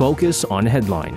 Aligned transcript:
Focus 0.00 0.46
on 0.46 0.64
Headline. 0.64 1.14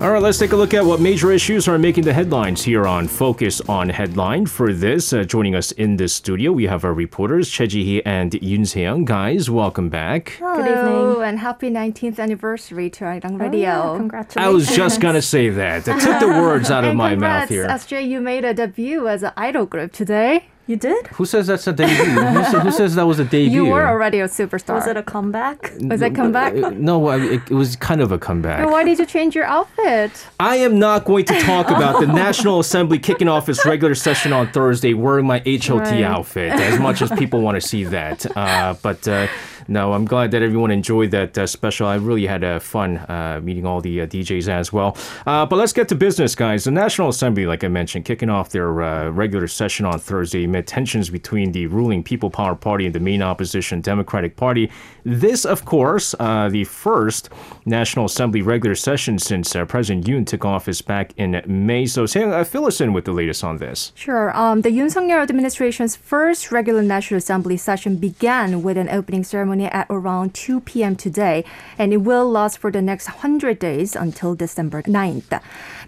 All 0.00 0.12
right, 0.12 0.22
let's 0.22 0.38
take 0.38 0.52
a 0.52 0.56
look 0.56 0.74
at 0.74 0.84
what 0.84 1.00
major 1.00 1.32
issues 1.32 1.66
are 1.66 1.76
making 1.76 2.04
the 2.04 2.12
headlines 2.12 2.62
here 2.62 2.86
on 2.86 3.08
Focus 3.08 3.60
on 3.62 3.88
Headline. 3.88 4.46
For 4.46 4.72
this, 4.72 5.12
uh, 5.12 5.24
joining 5.24 5.56
us 5.56 5.72
in 5.72 5.96
the 5.96 6.06
studio, 6.06 6.52
we 6.52 6.68
have 6.68 6.84
our 6.84 6.94
reporters, 6.94 7.50
Choi 7.50 7.66
Ji-hee 7.66 8.02
and 8.04 8.30
Yoon 8.30 8.64
Se-young. 8.64 9.04
Guys, 9.04 9.50
welcome 9.50 9.88
back. 9.88 10.36
Good 10.38 10.60
evening. 10.60 11.24
and 11.24 11.40
happy 11.40 11.68
19th 11.68 12.20
anniversary 12.20 12.90
to 12.90 13.04
Arirang 13.06 13.40
Radio. 13.40 13.72
Oh, 13.72 13.96
congratulations. 13.96 14.46
I 14.46 14.50
was 14.50 14.68
just 14.68 15.00
going 15.00 15.16
to 15.16 15.22
say 15.22 15.48
that. 15.48 15.88
I 15.88 15.98
took 15.98 16.20
the 16.20 16.28
words 16.28 16.70
out 16.70 16.84
of 16.84 16.90
and 16.90 16.98
my 16.98 17.10
congrats, 17.10 17.42
mouth 17.42 17.48
here. 17.50 17.66
SJ, 17.66 18.08
you 18.08 18.20
made 18.20 18.44
a 18.44 18.54
debut 18.54 19.08
as 19.08 19.24
an 19.24 19.32
idol 19.36 19.66
group 19.66 19.92
today. 19.92 20.44
You 20.66 20.76
did? 20.76 21.08
Who 21.08 21.24
says 21.24 21.48
that's 21.48 21.66
a 21.66 21.72
debut? 21.72 21.96
who, 22.04 22.44
says, 22.44 22.62
who 22.62 22.70
says 22.82 22.94
that 22.94 23.04
was 23.06 23.18
a 23.18 23.24
debut? 23.24 23.64
You 23.64 23.70
were 23.72 23.84
already 23.86 24.20
a 24.20 24.28
superstar. 24.28 24.74
Was 24.74 24.86
it 24.86 24.96
a 24.96 25.02
comeback? 25.02 25.72
Was 25.80 26.00
it 26.00 26.12
a 26.12 26.14
comeback? 26.14 26.54
No, 26.74 27.08
I- 27.08 27.16
it, 27.16 27.42
it 27.50 27.50
was 27.50 27.74
kind 27.74 28.00
of 28.00 28.12
a 28.12 28.18
comeback. 28.18 28.68
Why 28.70 28.84
did 28.84 28.98
you 29.00 29.06
change 29.06 29.34
your 29.34 29.46
outfit? 29.46 30.12
I 30.38 30.56
am 30.56 30.78
not 30.78 31.04
going 31.06 31.24
to 31.24 31.40
talk 31.40 31.70
about 31.76 31.98
the 32.00 32.06
National 32.06 32.60
Assembly 32.60 33.00
kicking 33.00 33.26
off 33.26 33.48
its 33.48 33.66
regular 33.66 33.96
session 33.96 34.32
on 34.32 34.52
Thursday 34.52 34.94
wearing 34.94 35.26
my 35.26 35.38
HOT 35.44 35.80
Right. 35.80 36.02
outfit, 36.04 36.52
as 36.52 36.78
much 36.78 37.02
as 37.02 37.10
people 37.18 37.40
want 37.40 37.60
to 37.60 37.66
see 37.66 37.82
that. 37.84 38.24
Uh, 38.36 38.74
but 38.80 39.08
uh, 39.08 39.26
no, 39.70 39.92
I'm 39.92 40.04
glad 40.04 40.32
that 40.32 40.42
everyone 40.42 40.72
enjoyed 40.72 41.12
that 41.12 41.38
uh, 41.38 41.46
special. 41.46 41.86
I 41.86 41.94
really 41.94 42.26
had 42.26 42.42
uh, 42.42 42.58
fun 42.58 42.96
uh, 42.98 43.40
meeting 43.40 43.64
all 43.64 43.80
the 43.80 44.00
uh, 44.00 44.06
DJs 44.06 44.48
as 44.48 44.72
well. 44.72 44.96
Uh, 45.24 45.46
but 45.46 45.54
let's 45.54 45.72
get 45.72 45.88
to 45.90 45.94
business, 45.94 46.34
guys. 46.34 46.64
The 46.64 46.72
National 46.72 47.08
Assembly, 47.08 47.46
like 47.46 47.62
I 47.62 47.68
mentioned, 47.68 48.04
kicking 48.04 48.28
off 48.28 48.48
their 48.48 48.82
uh, 48.82 49.10
regular 49.10 49.46
session 49.46 49.86
on 49.86 50.00
Thursday 50.00 50.42
amid 50.42 50.66
tensions 50.66 51.08
between 51.08 51.52
the 51.52 51.68
ruling 51.68 52.02
People 52.02 52.30
Power 52.30 52.56
Party 52.56 52.84
and 52.84 52.92
the 52.92 52.98
main 52.98 53.22
opposition 53.22 53.80
Democratic 53.80 54.34
Party. 54.34 54.72
This, 55.04 55.44
of 55.44 55.64
course, 55.64 56.16
the 56.18 56.66
first 56.68 57.30
National 57.64 58.06
Assembly 58.06 58.42
regular 58.42 58.74
session 58.74 59.20
since 59.20 59.52
President 59.68 60.04
Yoon 60.04 60.26
took 60.26 60.44
office 60.44 60.82
back 60.82 61.12
in 61.16 61.42
May. 61.46 61.86
So, 61.86 62.04
uh, 62.04 62.42
fill 62.42 62.66
us 62.66 62.80
in 62.80 62.92
with 62.92 63.04
the 63.04 63.12
latest 63.12 63.44
on 63.44 63.58
this. 63.58 63.92
Sure. 63.94 64.36
Um, 64.36 64.62
the 64.62 64.70
Yoon 64.70 64.90
Suk-yeol 64.90 65.22
administration's 65.22 65.94
first 65.94 66.50
regular 66.50 66.82
National 66.82 67.18
Assembly 67.18 67.56
session 67.56 67.96
began 67.96 68.62
with 68.62 68.76
an 68.76 68.88
opening 68.88 69.22
ceremony 69.22 69.59
at 69.66 69.86
around 69.90 70.34
2 70.34 70.60
p.m. 70.60 70.96
today, 70.96 71.44
and 71.78 71.92
it 71.92 71.98
will 71.98 72.28
last 72.30 72.58
for 72.58 72.70
the 72.70 72.82
next 72.82 73.06
100 73.08 73.58
days 73.58 73.94
until 73.94 74.34
December 74.34 74.82
9th. 74.82 75.40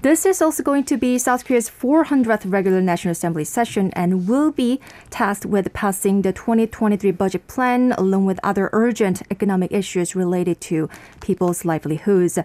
This 0.02 0.26
is 0.26 0.42
also 0.42 0.64
going 0.64 0.82
to 0.86 0.96
be 0.96 1.16
South 1.16 1.44
Korea's 1.44 1.70
400th 1.70 2.50
regular 2.50 2.80
National 2.80 3.12
Assembly 3.12 3.44
session 3.44 3.92
and 3.92 4.26
will 4.26 4.50
be 4.50 4.80
tasked 5.10 5.46
with 5.46 5.72
passing 5.72 6.22
the 6.22 6.32
2023 6.32 7.12
budget 7.12 7.46
plan 7.46 7.92
along 7.92 8.24
with 8.24 8.40
other 8.42 8.68
urgent 8.72 9.22
economic 9.30 9.70
issues 9.70 10.16
related 10.16 10.60
to 10.62 10.90
people's 11.20 11.64
livelihoods. 11.64 12.36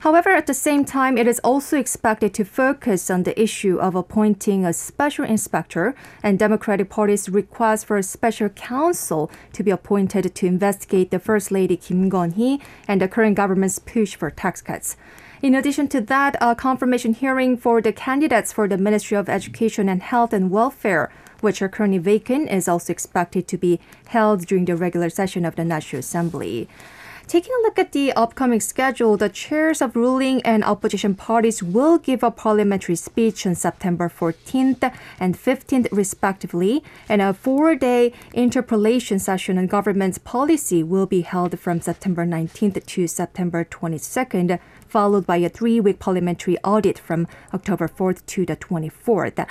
However, 0.00 0.30
at 0.30 0.46
the 0.46 0.54
same 0.54 0.86
time, 0.86 1.18
it 1.18 1.26
is 1.26 1.38
also 1.40 1.76
expected 1.78 2.32
to 2.32 2.46
focus 2.46 3.10
on 3.10 3.24
the 3.24 3.38
issue 3.38 3.76
of 3.76 3.94
appointing 3.94 4.64
a 4.64 4.72
special 4.72 5.26
inspector 5.26 5.94
and 6.22 6.38
Democratic 6.38 6.88
Party's 6.88 7.28
request 7.28 7.84
for 7.84 7.98
a 7.98 8.02
special 8.02 8.48
counsel 8.48 9.30
to 9.52 9.62
be 9.62 9.70
appointed 9.70 10.34
to 10.34 10.46
investigate 10.46 11.10
the 11.10 11.18
First 11.18 11.50
Lady 11.50 11.76
Kim 11.76 12.10
Keon-hee 12.10 12.62
and 12.88 13.02
the 13.02 13.06
current 13.06 13.36
government's 13.36 13.78
push 13.78 14.14
for 14.16 14.30
tax 14.30 14.62
cuts. 14.62 14.96
In 15.42 15.56
addition 15.56 15.88
to 15.88 16.00
that, 16.02 16.36
a 16.40 16.54
confirmation 16.54 17.14
hearing 17.14 17.56
for 17.56 17.82
the 17.82 17.92
candidates 17.92 18.52
for 18.52 18.68
the 18.68 18.78
Ministry 18.78 19.16
of 19.16 19.28
Education 19.28 19.88
and 19.88 20.00
Health 20.00 20.32
and 20.32 20.52
Welfare, 20.52 21.10
which 21.40 21.60
are 21.60 21.68
currently 21.68 21.98
vacant, 21.98 22.48
is 22.48 22.68
also 22.68 22.92
expected 22.92 23.48
to 23.48 23.58
be 23.58 23.80
held 24.06 24.46
during 24.46 24.66
the 24.66 24.76
regular 24.76 25.10
session 25.10 25.44
of 25.44 25.56
the 25.56 25.64
National 25.64 25.98
Assembly. 25.98 26.68
Taking 27.26 27.52
a 27.58 27.62
look 27.62 27.76
at 27.76 27.90
the 27.90 28.12
upcoming 28.12 28.60
schedule, 28.60 29.16
the 29.16 29.28
chairs 29.28 29.82
of 29.82 29.96
ruling 29.96 30.42
and 30.42 30.62
opposition 30.62 31.16
parties 31.16 31.60
will 31.60 31.98
give 31.98 32.22
a 32.22 32.30
parliamentary 32.30 32.94
speech 32.94 33.44
on 33.44 33.56
September 33.56 34.08
14th 34.08 34.92
and 35.18 35.36
15th, 35.36 35.88
respectively, 35.90 36.84
and 37.08 37.20
a 37.20 37.34
four 37.34 37.74
day 37.74 38.12
interpellation 38.32 39.18
session 39.18 39.58
on 39.58 39.66
government's 39.66 40.18
policy 40.18 40.84
will 40.84 41.06
be 41.06 41.22
held 41.22 41.58
from 41.58 41.80
September 41.80 42.24
19th 42.24 42.84
to 42.86 43.08
September 43.08 43.64
22nd, 43.64 44.60
followed 44.92 45.26
by 45.26 45.38
a 45.38 45.48
three 45.48 45.80
week 45.80 45.98
parliamentary 45.98 46.58
audit 46.58 46.98
from 46.98 47.26
October 47.54 47.88
4th 47.88 48.26
to 48.26 48.44
the 48.44 48.54
24th. 48.54 49.48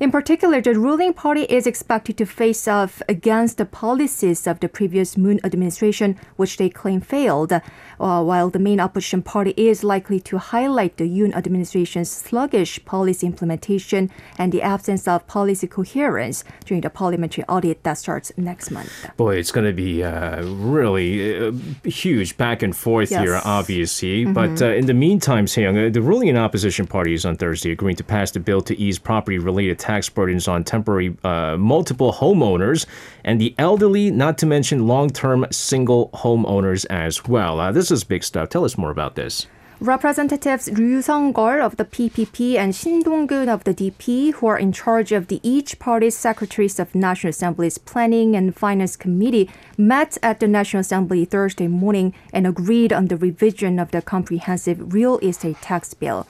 In 0.00 0.12
particular, 0.12 0.60
the 0.60 0.78
ruling 0.78 1.12
party 1.12 1.42
is 1.42 1.66
expected 1.66 2.16
to 2.18 2.24
face 2.24 2.68
off 2.68 3.02
against 3.08 3.58
the 3.58 3.64
policies 3.64 4.46
of 4.46 4.60
the 4.60 4.68
previous 4.68 5.16
Moon 5.16 5.40
administration, 5.42 6.16
which 6.36 6.56
they 6.56 6.68
claim 6.68 7.00
failed, 7.00 7.52
uh, 7.52 7.60
while 7.98 8.48
the 8.48 8.60
main 8.60 8.78
opposition 8.78 9.22
party 9.22 9.54
is 9.56 9.82
likely 9.82 10.20
to 10.20 10.38
highlight 10.38 10.98
the 10.98 11.04
Yoon 11.04 11.34
administration's 11.34 12.08
sluggish 12.08 12.84
policy 12.84 13.26
implementation 13.26 14.08
and 14.38 14.52
the 14.52 14.62
absence 14.62 15.08
of 15.08 15.26
policy 15.26 15.66
coherence 15.66 16.44
during 16.64 16.82
the 16.82 16.90
parliamentary 16.90 17.42
audit 17.48 17.82
that 17.82 17.98
starts 17.98 18.30
next 18.36 18.70
month. 18.70 18.92
Boy, 19.16 19.34
it's 19.34 19.50
going 19.50 19.66
to 19.66 19.72
be 19.72 20.04
uh, 20.04 20.44
really 20.44 21.44
uh, 21.44 21.50
huge 21.82 22.36
back 22.36 22.62
and 22.62 22.76
forth 22.76 23.08
here, 23.08 23.34
Yes. 23.34 23.42
obviously. 23.44 24.24
But 24.26 24.62
uh, 24.62 24.66
in 24.66 24.86
the 24.86 24.94
meantime, 24.94 25.46
Seong, 25.46 25.88
uh, 25.88 25.90
the 25.92 26.02
ruling 26.02 26.28
and 26.28 26.38
opposition 26.38 26.86
parties 26.86 27.24
on 27.24 27.36
Thursday 27.36 27.72
agreeing 27.72 27.96
to 27.96 28.04
pass 28.04 28.30
the 28.30 28.38
bill 28.38 28.60
to 28.60 28.78
ease 28.78 29.00
property-related 29.00 29.80
tax 29.88 30.10
burdens 30.10 30.46
on 30.46 30.64
temporary 30.64 31.16
uh, 31.24 31.56
multiple 31.56 32.12
homeowners 32.12 32.84
and 33.24 33.40
the 33.40 33.54
elderly, 33.56 34.10
not 34.10 34.36
to 34.36 34.44
mention 34.44 34.86
long-term 34.86 35.46
single 35.50 36.10
homeowners 36.12 36.84
as 36.90 37.24
well. 37.24 37.58
Uh, 37.58 37.72
this 37.72 37.90
is 37.90 38.04
big 38.04 38.22
stuff. 38.22 38.50
Tell 38.50 38.66
us 38.66 38.76
more 38.76 38.90
about 38.90 39.14
this. 39.14 39.46
Representatives 39.80 40.68
Ryu 40.70 41.00
Sung-gol 41.00 41.62
of 41.62 41.76
the 41.78 41.86
PPP 41.86 42.56
and 42.56 42.74
Shin 42.74 43.02
Dong-gun 43.02 43.48
of 43.48 43.64
the 43.64 43.72
DP, 43.72 44.34
who 44.34 44.46
are 44.48 44.58
in 44.58 44.72
charge 44.72 45.10
of 45.12 45.28
the 45.28 45.40
each 45.42 45.78
party's 45.78 46.16
secretaries 46.16 46.78
of 46.78 46.94
National 46.94 47.30
Assembly's 47.30 47.78
Planning 47.78 48.36
and 48.36 48.54
Finance 48.54 48.94
Committee, 48.96 49.48
met 49.78 50.18
at 50.22 50.40
the 50.40 50.48
National 50.48 50.80
Assembly 50.80 51.24
Thursday 51.24 51.68
morning 51.68 52.12
and 52.30 52.46
agreed 52.46 52.92
on 52.92 53.06
the 53.06 53.16
revision 53.16 53.78
of 53.78 53.92
the 53.92 54.02
comprehensive 54.02 54.92
real 54.92 55.18
estate 55.20 55.62
tax 55.62 55.94
bill. 55.94 56.26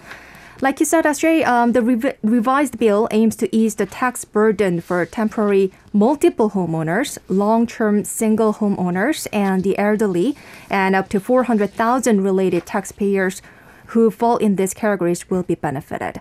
Like 0.61 0.81
you 0.81 0.87
said, 0.87 1.07
Astray, 1.07 1.45
um, 1.45 1.71
the 1.71 1.81
revi- 1.81 2.17
revised 2.21 2.81
bill 2.81 3.07
aims 3.13 3.37
to 3.37 3.55
ease 3.55 3.77
the 3.77 3.87
tax 3.87 4.25
burden 4.25 4.81
for 4.81 5.07
temporary 5.07 5.71
multiple 5.93 6.51
homeowners, 6.51 7.17
long-term 7.29 8.03
single 8.03 8.55
homeowners, 8.55 9.29
and 9.33 9.63
the 9.63 9.79
elderly, 9.79 10.35
and 10.69 10.97
up 10.97 11.09
to 11.11 11.21
400,000 11.21 12.23
related 12.23 12.67
taxpayers 12.67 13.41
who 13.89 14.11
fall 14.11 14.37
in 14.39 14.57
these 14.57 14.75
categories 14.75 15.31
will 15.31 15.45
be 15.45 15.55
benefited. 15.55 16.21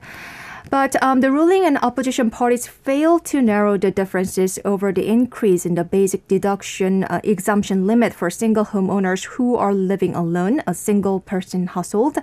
But 0.70 1.02
um, 1.02 1.22
the 1.22 1.32
ruling 1.32 1.66
and 1.66 1.80
opposition 1.82 2.30
parties 2.30 2.68
failed 2.68 3.26
to 3.26 3.42
narrow 3.42 3.76
the 3.76 3.90
differences 3.90 4.60
over 4.64 4.92
the 4.92 5.08
increase 5.08 5.66
in 5.66 5.74
the 5.74 5.84
basic 5.84 6.28
deduction 6.28 7.06
uh, 7.06 7.22
exemption 7.24 7.88
limit 7.88 8.14
for 8.14 8.30
single 8.30 8.66
homeowners 8.66 9.26
who 9.26 9.56
are 9.56 9.74
living 9.74 10.14
alone, 10.14 10.62
a 10.68 10.76
single 10.76 11.22
person 11.22 11.68
household. 11.68 12.20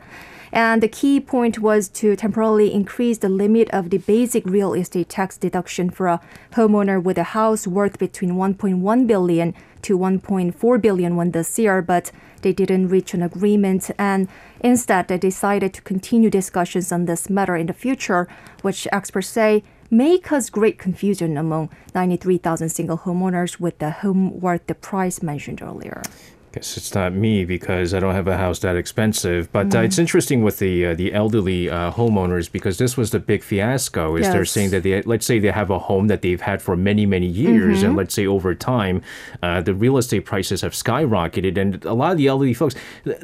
And 0.54 0.80
the 0.80 0.88
key 0.88 1.18
point 1.18 1.58
was 1.58 1.88
to 1.88 2.14
temporarily 2.14 2.72
increase 2.72 3.18
the 3.18 3.28
limit 3.28 3.68
of 3.70 3.90
the 3.90 3.98
basic 3.98 4.46
real 4.46 4.72
estate 4.72 5.08
tax 5.08 5.36
deduction 5.36 5.90
for 5.90 6.06
a 6.06 6.20
homeowner 6.52 7.02
with 7.02 7.18
a 7.18 7.34
house 7.34 7.66
worth 7.66 7.98
between 7.98 8.34
1.1 8.34 9.06
billion 9.08 9.52
to 9.82 9.98
1.4 9.98 10.80
billion 10.80 11.16
won 11.16 11.32
this 11.32 11.58
year, 11.58 11.82
but 11.82 12.12
they 12.42 12.52
didn't 12.52 12.86
reach 12.86 13.14
an 13.14 13.22
agreement. 13.24 13.90
And 13.98 14.28
instead, 14.60 15.08
they 15.08 15.18
decided 15.18 15.74
to 15.74 15.82
continue 15.82 16.30
discussions 16.30 16.92
on 16.92 17.06
this 17.06 17.28
matter 17.28 17.56
in 17.56 17.66
the 17.66 17.72
future, 17.72 18.28
which 18.62 18.86
experts 18.92 19.26
say 19.26 19.64
may 19.90 20.18
cause 20.18 20.50
great 20.50 20.78
confusion 20.78 21.36
among 21.36 21.68
93,000 21.96 22.68
single 22.68 22.98
homeowners 22.98 23.58
with 23.58 23.80
the 23.80 23.90
home 23.90 24.38
worth 24.40 24.64
the 24.68 24.76
price 24.76 25.20
mentioned 25.20 25.60
earlier. 25.60 26.00
Guess 26.54 26.76
it's 26.76 26.94
not 26.94 27.12
me 27.12 27.44
because 27.44 27.94
I 27.94 27.98
don't 27.98 28.14
have 28.14 28.28
a 28.28 28.36
house 28.36 28.60
that 28.60 28.76
expensive. 28.76 29.50
But 29.50 29.66
uh, 29.66 29.78
Mm-hmm. 29.78 29.84
it's 29.86 29.98
interesting 29.98 30.44
with 30.44 30.60
the 30.60 30.86
uh, 30.86 30.94
the 30.94 31.12
elderly 31.12 31.68
uh, 31.68 31.90
homeowners 31.90 32.46
because 32.56 32.78
this 32.78 32.96
was 32.96 33.10
the 33.10 33.18
big 33.18 33.42
fiasco. 33.42 34.14
Is 34.14 34.28
they're 34.30 34.44
saying 34.44 34.70
that 34.70 34.84
they 34.84 35.02
let's 35.02 35.26
say 35.26 35.40
they 35.40 35.50
have 35.50 35.70
a 35.70 35.80
home 35.80 36.06
that 36.12 36.22
they've 36.22 36.40
had 36.50 36.62
for 36.62 36.76
many 36.76 37.06
many 37.06 37.26
years, 37.26 37.78
Mm-hmm. 37.78 37.86
and 37.86 37.96
let's 37.96 38.14
say 38.14 38.26
over 38.36 38.54
time, 38.54 39.02
uh, 39.42 39.60
the 39.62 39.74
real 39.74 39.96
estate 39.98 40.20
prices 40.32 40.60
have 40.60 40.74
skyrocketed, 40.74 41.58
and 41.58 41.84
a 41.84 41.92
lot 42.02 42.12
of 42.12 42.18
the 42.18 42.28
elderly 42.28 42.54
folks 42.54 42.74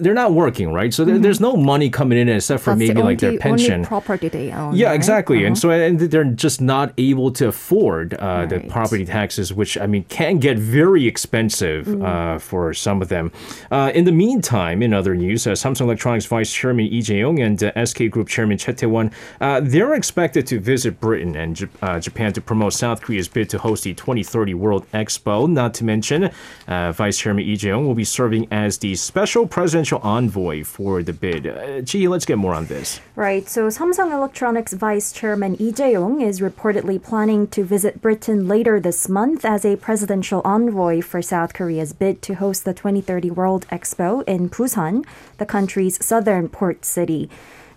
they're 0.03 0.21
not 0.25 0.33
working, 0.33 0.73
right? 0.73 0.93
So 0.93 1.05
there 1.05 1.19
there's 1.27 1.41
no 1.41 1.55
money 1.57 1.89
coming 1.89 2.19
in 2.19 2.29
except 2.29 2.63
for 2.65 2.71
Mm-hmm. 2.73 2.79
That's 2.81 2.89
maybe 2.89 3.01
the 3.01 3.05
like 3.11 3.19
their 3.21 3.39
pension. 3.39 3.75
Only 3.75 3.87
property 3.87 4.29
they 4.29 4.51
own. 4.51 4.75
Yeah, 4.75 4.89
right? 4.89 4.95
exactly. 5.01 5.45
And 5.47 5.57
so 5.57 5.71
and 5.71 6.01
they're 6.13 6.25
just 6.47 6.61
not 6.61 6.93
able 6.99 7.31
to 7.39 7.45
afford 7.55 8.15
uh, 8.15 8.47
the 8.47 8.59
property 8.77 9.05
taxes, 9.07 9.53
which 9.61 9.73
I 9.79 9.87
mean 9.87 10.05
can 10.09 10.39
get 10.47 10.57
very 10.59 11.07
expensive 11.07 11.87
Mm. 11.87 12.03
uh, 12.05 12.39
for 12.39 12.75
some 12.75 12.99
of 13.05 13.09
them. 13.15 13.20
Them. 13.21 13.33
Uh, 13.71 13.93
in 13.95 14.05
the 14.05 14.13
meantime, 14.13 14.83
in 14.83 14.93
other 14.93 15.15
news, 15.15 15.47
uh, 15.47 15.53
Samsung 15.53 15.83
Electronics 15.83 16.27
Vice 16.27 16.53
Chairman 16.53 16.87
Lee 16.87 17.03
Jae-yong 17.03 17.39
and 17.41 17.63
uh, 17.63 17.85
SK 17.85 18.11
Group 18.11 18.29
Chairman 18.29 18.59
Choi 18.59 18.73
Tae-won, 18.73 19.11
uh, 19.41 19.61
they're 19.63 19.95
expected 19.95 20.47
to 20.49 20.59
visit 20.59 21.01
Britain 21.01 21.37
and 21.37 21.57
J- 21.57 21.69
uh, 21.83 22.01
Japan 22.01 22.33
to 22.33 22.41
promote 22.41 22.73
South 22.73 23.03
Korea's 23.03 23.29
bid 23.29 23.49
to 23.51 23.59
host 23.59 23.85
the 23.85 23.95
2030 23.95 24.55
World 24.55 24.87
Expo. 24.93 25.49
Not 25.49 25.75
to 25.75 25.85
mention, 25.85 26.31
uh, 26.67 26.93
Vice 26.93 27.19
Chairman 27.19 27.47
Lee 27.47 27.57
Jae-yong 27.57 27.87
will 27.87 27.95
be 27.95 28.05
serving 28.05 28.49
as 28.51 28.79
the 28.79 28.95
special 28.97 29.47
presidential 29.47 30.01
envoy 30.03 30.65
for 30.65 31.03
the 31.03 31.13
bid. 31.13 31.47
Uh, 31.47 31.81
gee, 31.83 32.09
let's 32.09 32.25
get 32.25 32.39
more 32.39 32.55
on 32.55 32.67
this. 32.67 33.01
Right. 33.17 33.49
So 33.49 33.69
Samsung 33.69 34.13
Electronics 34.13 34.73
Vice 34.73 35.13
Chairman 35.13 35.55
Lee 35.55 35.73
Jae-yong 35.73 36.21
is 36.21 36.41
reportedly 36.41 37.03
planning 37.03 37.47
to 37.49 37.65
visit 37.65 38.01
Britain 38.01 38.49
later 38.49 38.81
this 38.81 39.09
month 39.09 39.45
as 39.45 39.65
a 39.65 39.77
presidential 39.77 40.41
envoy 40.45 41.01
for 41.03 41.21
South 41.21 41.53
Korea's 41.53 41.93
bid 41.93 42.23
to 42.23 42.35
host 42.35 42.65
the 42.65 42.73
2030 42.73 43.10
World 43.19 43.67
Expo 43.73 44.23
in 44.29 44.49
Busan, 44.49 45.05
the 45.39 45.47
country's 45.47 46.05
southern 46.05 46.49
port 46.49 46.85
city. 46.85 47.29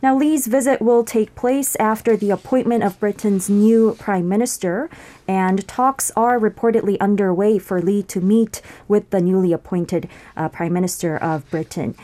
Now, 0.04 0.18
Lee's 0.18 0.48
visit 0.48 0.82
will 0.82 1.06
take 1.06 1.34
place 1.34 1.78
after 1.78 2.18
the 2.18 2.30
appointment 2.30 2.84
of 2.84 3.00
Britain's 3.00 3.50
new 3.50 3.96
prime 3.98 4.28
minister, 4.28 4.90
and 5.30 5.66
talks 5.66 6.12
are 6.18 6.38
reportedly 6.38 7.00
underway 7.00 7.58
for 7.58 7.82
Lee 7.82 8.04
to 8.04 8.20
meet 8.20 8.62
with 8.90 9.10
the 9.12 9.22
newly 9.22 9.54
appointed 9.54 10.10
uh, 10.36 10.50
prime 10.50 10.74
minister 10.74 11.18
of 11.18 11.50
Britain. 11.50 11.96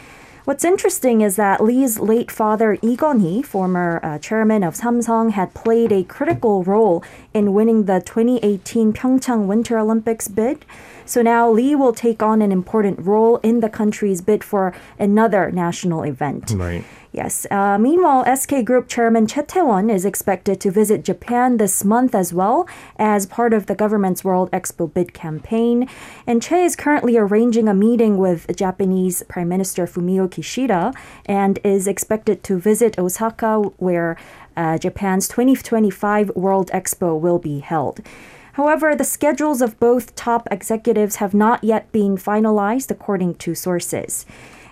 What's 0.46 0.64
interesting 0.64 1.22
is 1.22 1.36
that 1.36 1.62
Lee's 1.62 2.00
late 2.00 2.32
father, 2.32 2.78
Lee 2.82 2.96
Kun-hee, 2.96 3.44
former 3.44 4.00
uh, 4.02 4.18
chairman 4.18 4.64
of 4.64 4.76
Samsung, 4.76 5.34
had 5.34 5.54
played 5.54 5.92
a 5.92 6.04
critical 6.06 6.64
role 6.64 7.04
in 7.34 7.54
winning 7.54 7.84
the 7.84 8.00
2018 8.00 8.94
Pyeongchang 8.94 9.46
Winter 9.46 9.78
Olympics 9.78 10.28
bid. 10.28 10.66
So 11.10 11.24
now 11.24 11.50
Lee 11.50 11.74
will 11.74 11.92
take 11.92 12.22
on 12.22 12.40
an 12.44 12.52
important 12.52 13.00
role 13.00 13.38
in 13.38 13.62
the 13.62 13.70
country's 13.70 14.22
bid 14.22 14.44
for 14.44 14.76
another 15.00 15.50
national 15.52 16.04
event. 16.04 16.52
Right. 16.56 16.84
Yes. 17.12 17.48
Uh, 17.50 17.80
meanwhile, 17.80 18.24
SK 18.36 18.64
Group 18.64 18.88
Chairman 18.88 19.26
Choi 19.26 19.42
Tae-won 19.42 19.90
is 19.90 20.06
expected 20.06 20.62
to 20.62 20.70
visit 20.70 21.04
Japan 21.04 21.58
this 21.58 21.84
month 21.84 22.14
as 22.14 22.32
well 22.32 22.68
as 23.00 23.26
part 23.26 23.56
of 23.56 23.66
the 23.66 23.74
government's 23.74 24.24
World 24.24 24.52
Expo 24.52 24.94
bid 24.94 25.12
campaign. 25.16 25.90
And 26.28 26.44
Choi 26.44 26.64
is 26.64 26.76
currently 26.76 27.18
arranging 27.18 27.68
a 27.68 27.74
meeting 27.74 28.20
with 28.20 28.56
Japanese 28.56 29.24
Prime 29.24 29.50
Minister 29.50 29.88
Fumio 29.88 30.30
Kishida 30.30 30.94
and 31.26 31.58
is 31.64 31.88
expected 31.88 32.44
to 32.44 32.60
visit 32.60 33.00
Osaka, 33.00 33.62
where 33.78 34.16
uh, 34.56 34.78
Japan's 34.78 35.28
2025 35.28 36.30
World 36.36 36.70
Expo 36.72 37.20
will 37.20 37.40
be 37.40 37.62
held. 37.62 38.02
However, 38.60 38.94
the 38.94 39.06
schedules 39.06 39.62
of 39.62 39.80
both 39.80 40.16
top 40.16 40.46
executives 40.52 41.16
have 41.24 41.34
not 41.34 41.64
yet 41.64 41.90
been 41.94 42.18
finalized, 42.18 42.92
according 42.92 43.36
to 43.36 43.56
sources. 43.56 44.26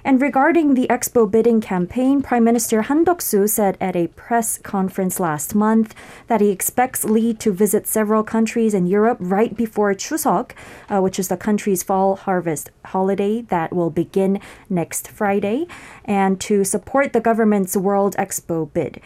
And 0.04 0.22
regarding 0.22 0.74
the 0.74 0.88
Expo 0.88 1.31
bidding 1.31 1.62
campaign, 1.62 2.22
Prime 2.22 2.44
Minister 2.44 2.81
Han 2.81 3.06
Duck-soo 3.06 3.48
said 3.48 3.78
at 3.80 3.95
a 3.95 4.07
press 4.07 4.57
conference 4.57 5.22
last 5.22 5.56
month 5.56 5.95
that 6.28 6.42
he 6.42 6.50
expects 6.50 7.06
Lee 7.06 7.34
to 7.36 7.54
visit 7.54 7.88
several 7.88 8.24
countries 8.24 8.74
in 8.74 8.88
Europe 8.88 9.19
right 9.22 9.56
before 9.56 9.94
Chuseok, 9.94 10.51
uh, 10.89 11.00
which 11.00 11.18
is 11.18 11.30
the 11.30 11.38
country's 11.38 11.81
fall 11.81 12.18
harvest 12.18 12.72
holiday 12.88 13.39
that 13.44 13.72
will 13.72 13.89
begin 13.89 14.42
next 14.69 15.07
Friday, 15.07 15.66
and 16.04 16.42
to 16.42 16.66
support 16.66 17.13
the 17.13 17.22
government's 17.22 17.78
World 17.78 18.18
Expo 18.18 18.69
bid. 18.74 19.00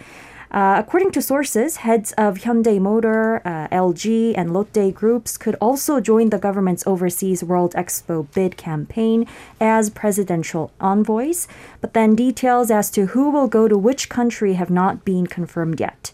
Uh, 0.51 0.75
according 0.77 1.11
to 1.11 1.21
sources, 1.21 1.77
heads 1.77 2.11
of 2.17 2.39
Hyundai 2.39 2.77
Motor, 2.77 3.41
uh, 3.45 3.69
LG, 3.69 4.33
and 4.35 4.53
Lotte 4.53 4.93
groups 4.93 5.37
could 5.37 5.55
also 5.61 6.01
join 6.01 6.29
the 6.29 6.37
government's 6.37 6.85
overseas 6.85 7.41
World 7.41 7.73
Expo 7.73 8.27
bid 8.33 8.57
campaign 8.57 9.25
as 9.61 9.89
presidential 9.89 10.69
envoys, 10.81 11.47
but 11.79 11.93
then 11.93 12.15
details 12.15 12.69
as 12.69 12.91
to 12.91 13.07
who 13.07 13.29
will 13.29 13.47
go 13.47 13.69
to 13.69 13.77
which 13.77 14.09
country 14.09 14.55
have 14.55 14.69
not 14.69 15.05
been 15.05 15.25
confirmed 15.25 15.79
yet. 15.79 16.11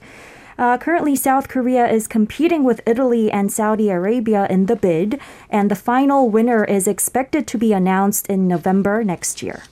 Uh, 0.60 0.78
currently, 0.78 1.16
South 1.16 1.48
Korea 1.48 1.88
is 1.88 2.08
competing 2.08 2.64
with 2.64 2.82
Italy 2.86 3.32
and 3.32 3.52
Saudi 3.52 3.90
Arabia 3.90 4.46
in 4.52 4.68
the 4.68 4.76
bid, 4.76 5.20
and 5.50 5.72
the 5.72 5.76
final 5.76 6.30
winner 6.30 6.64
is 6.64 6.88
expected 6.88 7.48
to 7.48 7.58
be 7.58 7.74
announced 7.74 8.28
in 8.28 8.48
November 8.48 9.04
next 9.04 9.42
year. 9.42 9.64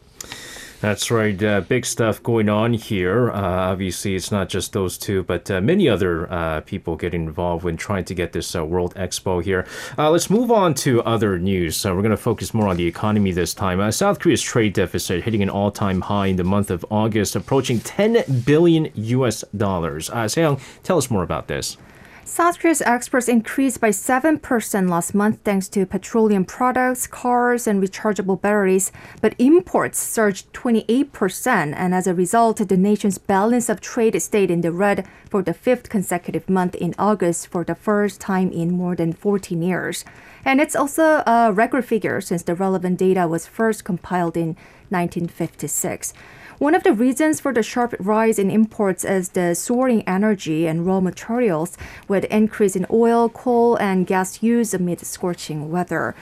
That's 0.86 1.10
right. 1.10 1.42
Uh, 1.42 1.62
big 1.62 1.84
stuff 1.84 2.22
going 2.22 2.48
on 2.48 2.76
here. 2.76 3.32
Uh, 3.32 3.72
obviously, 3.72 4.14
it's 4.14 4.32
not 4.32 4.50
just 4.50 4.72
those 4.72 5.00
two, 5.00 5.24
but 5.24 5.50
uh, 5.50 5.60
many 5.60 5.90
other 5.90 6.32
uh, 6.32 6.62
people 6.62 6.96
getting 6.96 7.24
involved 7.24 7.64
when 7.64 7.76
trying 7.76 8.06
to 8.06 8.14
get 8.14 8.34
this 8.34 8.56
uh, 8.56 8.64
World 8.64 8.94
Expo 8.94 9.44
here. 9.44 9.66
Uh, 9.98 10.12
let's 10.12 10.30
move 10.30 10.52
on 10.52 10.76
to 10.76 11.02
other 11.02 11.40
news. 11.40 11.76
So 11.76 11.96
we're 11.96 12.04
going 12.04 12.12
to 12.12 12.18
focus 12.18 12.54
more 12.54 12.68
on 12.68 12.78
the 12.78 12.86
economy 12.86 13.32
this 13.32 13.56
time. 13.56 13.92
South 13.92 14.20
Korea's 14.20 14.44
trade 14.44 14.74
deficit 14.74 15.24
hitting 15.24 15.42
an 15.42 15.50
all-time 15.50 16.02
high 16.02 16.28
in 16.28 16.36
the 16.36 16.44
month 16.44 16.70
of 16.70 16.86
August, 16.92 17.36
approaching 17.36 17.80
10 17.80 18.44
billion 18.46 18.92
U.S. 18.94 19.44
dollars. 19.58 20.12
Uh, 20.12 20.26
Seong, 20.26 20.62
tell 20.84 21.00
us 21.00 21.10
more 21.10 21.24
about 21.24 21.48
this. 21.48 21.78
South 22.28 22.58
Korea's 22.58 22.82
exports 22.82 23.30
increased 23.30 23.80
by 23.80 23.90
7% 23.90 24.90
last 24.90 25.14
month 25.14 25.42
thanks 25.44 25.68
to 25.68 25.86
petroleum 25.86 26.44
products, 26.44 27.06
cars, 27.06 27.68
and 27.68 27.84
rechargeable 27.84 28.42
batteries, 28.42 28.92
but 29.22 29.36
imports 29.38 30.00
surged 30.00 30.52
28%, 30.52 31.46
and 31.78 31.94
as 31.94 32.08
a 32.08 32.16
result, 32.16 32.68
the 32.68 32.76
nation's 32.76 33.20
balance 33.20 33.70
of 33.70 33.80
trade 33.80 34.20
stayed 34.20 34.50
in 34.50 34.62
the 34.62 34.72
red 34.72 35.08
for 35.30 35.44
the 35.44 35.54
fifth 35.54 35.88
consecutive 35.88 36.50
month 36.50 36.74
in 36.74 36.96
August 36.98 37.46
for 37.48 37.64
the 37.64 37.76
first 37.76 38.20
time 38.20 38.52
in 38.52 38.72
more 38.72 38.96
than 38.96 39.14
14 39.14 39.62
years. 39.62 40.04
And 40.44 40.60
it's 40.60 40.76
also 40.76 41.22
a 41.28 41.52
record 41.54 41.86
figure 41.86 42.22
since 42.22 42.42
the 42.42 42.56
relevant 42.56 42.98
data 42.98 43.28
was 43.28 43.46
first 43.46 43.84
compiled 43.84 44.36
in 44.36 44.58
1956. 44.90 46.12
One 46.58 46.74
of 46.74 46.84
the 46.84 46.94
reasons 46.94 47.42
for 47.42 47.54
the 47.54 47.62
sharp 47.62 47.94
rise 48.00 48.40
in 48.40 48.50
imports 48.50 49.04
is 49.04 49.30
the 49.30 49.56
soaring 49.56 50.08
energy 50.08 50.68
and 50.68 50.86
raw 50.86 51.02
materials, 51.02 51.78
with 52.08 52.24
increase 52.26 52.78
in 52.78 52.86
oil, 52.90 53.28
coal, 53.28 53.76
and 53.76 54.08
gas 54.08 54.42
use 54.42 54.74
amid 54.74 55.02
scorching 55.02 55.70
weather. 55.70 56.16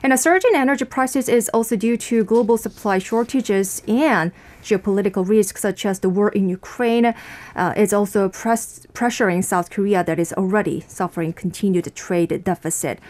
And 0.00 0.12
a 0.12 0.16
surge 0.16 0.44
in 0.44 0.54
energy 0.54 0.84
prices 0.84 1.28
is 1.28 1.48
also 1.48 1.74
due 1.74 1.96
to 1.96 2.22
global 2.22 2.56
supply 2.56 2.98
shortages 2.98 3.82
and 3.88 4.30
geopolitical 4.62 5.28
risks 5.28 5.60
such 5.60 5.84
as 5.84 5.98
the 5.98 6.08
war 6.08 6.28
in 6.28 6.48
Ukraine 6.48 7.12
uh, 7.56 7.74
is 7.76 7.92
also 7.92 8.28
press- 8.28 8.86
pressuring 8.94 9.42
South 9.42 9.70
Korea 9.70 10.04
that 10.04 10.20
is 10.20 10.32
already 10.34 10.84
suffering 10.86 11.32
continued 11.32 11.92
trade 11.96 12.44
deficit. 12.44 13.00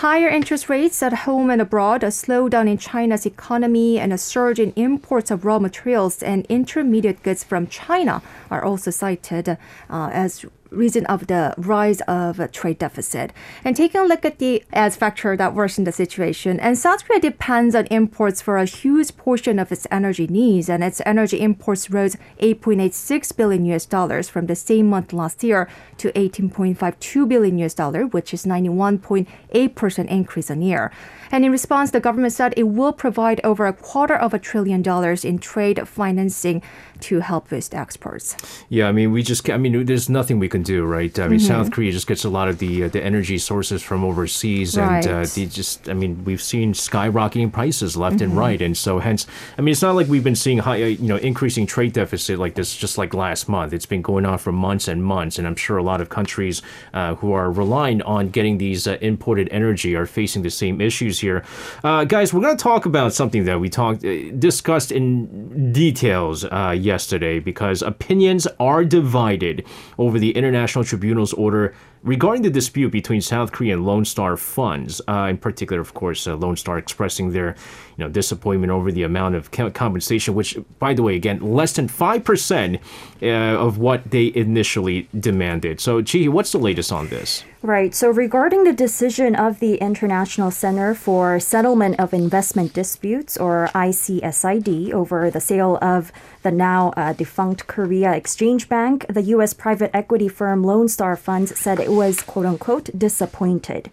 Higher 0.00 0.28
interest 0.28 0.68
rates 0.68 1.02
at 1.02 1.24
home 1.24 1.48
and 1.48 1.58
abroad, 1.58 2.02
a 2.02 2.08
slowdown 2.08 2.68
in 2.68 2.76
China's 2.76 3.24
economy, 3.24 3.98
and 3.98 4.12
a 4.12 4.18
surge 4.18 4.60
in 4.60 4.74
imports 4.76 5.30
of 5.30 5.46
raw 5.46 5.58
materials 5.58 6.22
and 6.22 6.44
intermediate 6.50 7.22
goods 7.22 7.42
from 7.42 7.66
China 7.66 8.20
are 8.50 8.62
also 8.62 8.90
cited 8.90 9.48
uh, 9.48 9.56
as 9.88 10.44
reason 10.70 11.06
of 11.06 11.26
the 11.26 11.54
rise 11.56 12.00
of 12.02 12.40
trade 12.52 12.78
deficit. 12.78 13.32
And 13.64 13.76
taking 13.76 14.00
a 14.00 14.04
look 14.04 14.24
at 14.24 14.38
the 14.38 14.62
as 14.72 14.96
factor 14.96 15.36
that 15.36 15.54
worsened 15.54 15.86
the 15.86 15.92
situation, 15.92 16.58
and 16.60 16.78
South 16.78 17.04
Korea 17.04 17.20
depends 17.20 17.74
on 17.74 17.86
imports 17.86 18.40
for 18.40 18.58
a 18.58 18.64
huge 18.64 19.16
portion 19.16 19.58
of 19.58 19.72
its 19.72 19.86
energy 19.90 20.26
needs, 20.26 20.68
and 20.68 20.82
its 20.82 21.00
energy 21.06 21.40
imports 21.40 21.90
rose 21.90 22.16
8.86 22.40 23.36
billion 23.36 23.64
US 23.66 23.86
dollars 23.86 24.28
from 24.28 24.46
the 24.46 24.56
same 24.56 24.86
month 24.88 25.12
last 25.12 25.42
year 25.42 25.68
to 25.98 26.12
18.52 26.12 27.28
billion 27.28 27.58
US 27.58 27.74
dollar, 27.74 28.06
which 28.06 28.34
is 28.34 28.44
91.8 28.44 29.74
percent 29.74 30.08
increase 30.10 30.50
on 30.50 30.62
year. 30.62 30.90
And 31.30 31.44
in 31.44 31.50
response, 31.50 31.90
the 31.90 32.00
government 32.00 32.32
said 32.32 32.54
it 32.56 32.64
will 32.64 32.92
provide 32.92 33.40
over 33.42 33.66
a 33.66 33.72
quarter 33.72 34.14
of 34.14 34.32
a 34.32 34.38
trillion 34.38 34.82
dollars 34.82 35.24
in 35.24 35.38
trade 35.38 35.86
financing 35.88 36.62
to 37.00 37.20
help 37.20 37.50
with 37.50 37.74
exports. 37.74 38.36
Yeah, 38.68 38.88
I 38.88 38.92
mean, 38.92 39.12
we 39.12 39.22
just, 39.22 39.48
I 39.50 39.56
mean, 39.56 39.86
there's 39.86 40.08
nothing 40.08 40.38
we 40.38 40.48
can 40.48 40.62
do, 40.62 40.84
right? 40.84 41.16
I 41.18 41.28
mean, 41.28 41.38
mm-hmm. 41.38 41.46
South 41.46 41.70
Korea 41.70 41.92
just 41.92 42.06
gets 42.06 42.24
a 42.24 42.30
lot 42.30 42.48
of 42.48 42.58
the 42.58 42.84
uh, 42.84 42.88
the 42.88 43.02
energy 43.02 43.38
sources 43.38 43.82
from 43.82 44.04
overseas, 44.04 44.76
right. 44.76 45.06
and 45.06 45.26
uh, 45.26 45.26
they 45.34 45.46
just, 45.46 45.88
I 45.88 45.94
mean, 45.94 46.24
we've 46.24 46.42
seen 46.42 46.72
skyrocketing 46.72 47.52
prices 47.52 47.96
left 47.96 48.16
mm-hmm. 48.16 48.24
and 48.24 48.36
right, 48.36 48.62
and 48.62 48.76
so 48.76 48.98
hence, 48.98 49.26
I 49.58 49.62
mean, 49.62 49.72
it's 49.72 49.82
not 49.82 49.94
like 49.94 50.08
we've 50.08 50.24
been 50.24 50.36
seeing 50.36 50.58
high, 50.58 50.82
uh, 50.82 50.86
you 50.86 51.08
know, 51.08 51.16
increasing 51.16 51.66
trade 51.66 51.92
deficit 51.92 52.38
like 52.38 52.54
this 52.54 52.76
just 52.76 52.98
like 52.98 53.14
last 53.14 53.48
month. 53.48 53.72
It's 53.72 53.86
been 53.86 54.02
going 54.02 54.26
on 54.26 54.38
for 54.38 54.52
months 54.52 54.88
and 54.88 55.02
months, 55.04 55.38
and 55.38 55.46
I'm 55.46 55.56
sure 55.56 55.76
a 55.76 55.82
lot 55.82 56.00
of 56.00 56.08
countries 56.08 56.62
uh, 56.94 57.14
who 57.16 57.32
are 57.32 57.50
relying 57.50 58.02
on 58.02 58.28
getting 58.30 58.58
these 58.58 58.86
uh, 58.86 58.98
imported 59.00 59.48
energy 59.50 59.94
are 59.94 60.06
facing 60.06 60.42
the 60.42 60.50
same 60.50 60.80
issues 60.80 61.20
here. 61.20 61.44
Uh, 61.84 62.04
guys, 62.04 62.32
we're 62.32 62.40
going 62.40 62.56
to 62.56 62.62
talk 62.62 62.86
about 62.86 63.12
something 63.12 63.44
that 63.44 63.60
we 63.60 63.68
talked 63.68 64.02
discussed 64.38 64.92
in 64.92 65.72
details 65.72 66.44
yesterday 66.86 67.38
because 67.38 67.82
opinions 67.82 68.46
are 68.58 68.84
divided 68.84 69.66
over 69.98 70.18
the 70.18 70.30
International 70.30 70.84
Tribunal's 70.84 71.34
order 71.34 71.74
regarding 72.06 72.42
the 72.42 72.50
dispute 72.50 72.90
between 72.90 73.20
South 73.20 73.52
Korea 73.52 73.74
and 73.74 73.84
Lone 73.84 74.04
Star 74.04 74.36
funds, 74.36 75.02
uh, 75.08 75.26
in 75.28 75.36
particular, 75.36 75.82
of 75.82 75.92
course, 75.92 76.26
uh, 76.26 76.36
Lone 76.36 76.56
Star 76.56 76.78
expressing 76.78 77.32
their 77.32 77.56
you 77.96 78.04
know 78.04 78.08
disappointment 78.08 78.70
over 78.70 78.92
the 78.92 79.02
amount 79.02 79.34
of 79.34 79.50
compensation, 79.50 80.34
which, 80.34 80.56
by 80.78 80.94
the 80.94 81.02
way, 81.02 81.16
again, 81.16 81.40
less 81.40 81.72
than 81.72 81.88
five 81.88 82.24
percent 82.24 82.80
uh, 83.22 83.26
of 83.26 83.78
what 83.78 84.10
they 84.10 84.32
initially 84.34 85.08
demanded. 85.18 85.80
So, 85.80 86.02
Chi, 86.02 86.28
what's 86.28 86.52
the 86.52 86.58
latest 86.58 86.92
on 86.92 87.08
this? 87.08 87.44
Right. 87.62 87.94
So, 87.94 88.10
regarding 88.10 88.64
the 88.64 88.72
decision 88.72 89.34
of 89.34 89.58
the 89.58 89.74
International 89.76 90.50
Center 90.50 90.94
for 90.94 91.40
Settlement 91.40 91.98
of 91.98 92.14
Investment 92.14 92.72
Disputes, 92.72 93.36
or 93.36 93.70
ICSID, 93.74 94.92
over 94.92 95.30
the 95.30 95.40
sale 95.40 95.78
of 95.82 96.12
the 96.42 96.52
now 96.52 96.92
uh, 96.96 97.12
defunct 97.12 97.66
Korea 97.66 98.12
Exchange 98.12 98.68
Bank, 98.68 99.04
the 99.08 99.22
U.S. 99.34 99.52
private 99.52 99.90
equity 99.92 100.28
firm 100.28 100.62
Lone 100.62 100.88
Star 100.88 101.16
Funds 101.16 101.58
said 101.58 101.80
it 101.80 101.90
was 101.96 102.20
quote 102.20 102.46
unquote 102.46 102.90
disappointed. 102.96 103.90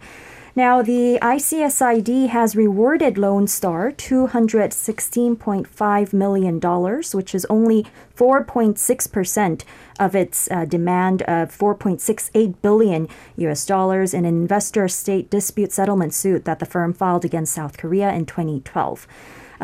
Now, 0.56 0.82
the 0.82 1.18
ICSID 1.20 2.28
has 2.28 2.54
rewarded 2.54 3.18
Lone 3.18 3.48
Star 3.48 3.90
$216.5 3.90 6.12
million, 6.12 6.60
which 7.12 7.34
is 7.34 7.44
only 7.46 7.84
4.6% 8.14 9.64
of 9.98 10.14
its 10.14 10.48
uh, 10.52 10.64
demand 10.64 11.22
of 11.22 11.50
4.68 11.50 12.54
billion 12.62 13.08
US 13.38 13.66
dollars 13.66 14.14
in 14.14 14.24
an 14.24 14.36
investor 14.36 14.86
state 14.86 15.28
dispute 15.28 15.72
settlement 15.72 16.14
suit 16.14 16.44
that 16.44 16.60
the 16.60 16.66
firm 16.66 16.92
filed 16.92 17.24
against 17.24 17.52
South 17.52 17.76
Korea 17.76 18.12
in 18.12 18.24
2012. 18.24 19.08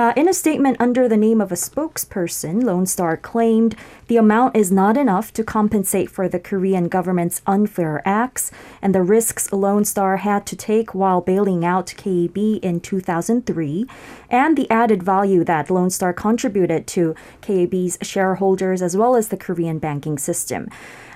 Uh, 0.01 0.15
in 0.17 0.27
a 0.27 0.33
statement 0.33 0.79
under 0.81 1.07
the 1.07 1.17
name 1.19 1.43
of 1.43 1.53
a 1.53 1.55
spokesperson, 1.55 2.65
Lone 2.65 2.87
Star 2.87 3.19
claimed 3.19 3.77
the 4.07 4.17
amount 4.17 4.57
is 4.57 4.73
not 4.73 4.97
enough 4.97 5.31
to 5.35 5.45
compensate 5.45 6.11
for 6.11 6.27
the 6.27 6.41
Korean 6.41 6.89
government's 6.89 7.43
unfair 7.47 8.01
acts 8.07 8.51
and 8.81 8.95
the 8.95 9.03
risks 9.03 9.53
Lone 9.53 9.85
Star 9.85 10.17
had 10.17 10.47
to 10.47 10.57
take 10.57 10.95
while 10.95 11.21
bailing 11.21 11.67
out 11.67 11.93
KEB 11.99 12.61
in 12.63 12.81
2003, 12.81 13.87
and 14.31 14.57
the 14.57 14.71
added 14.71 15.03
value 15.03 15.45
that 15.45 15.69
Lone 15.69 15.91
Star 15.91 16.15
contributed 16.15 16.87
to 16.87 17.15
KEB's 17.43 17.99
shareholders 18.01 18.81
as 18.81 18.97
well 18.97 19.15
as 19.15 19.29
the 19.29 19.37
Korean 19.37 19.79
banking 19.79 20.17
system. 20.17 20.71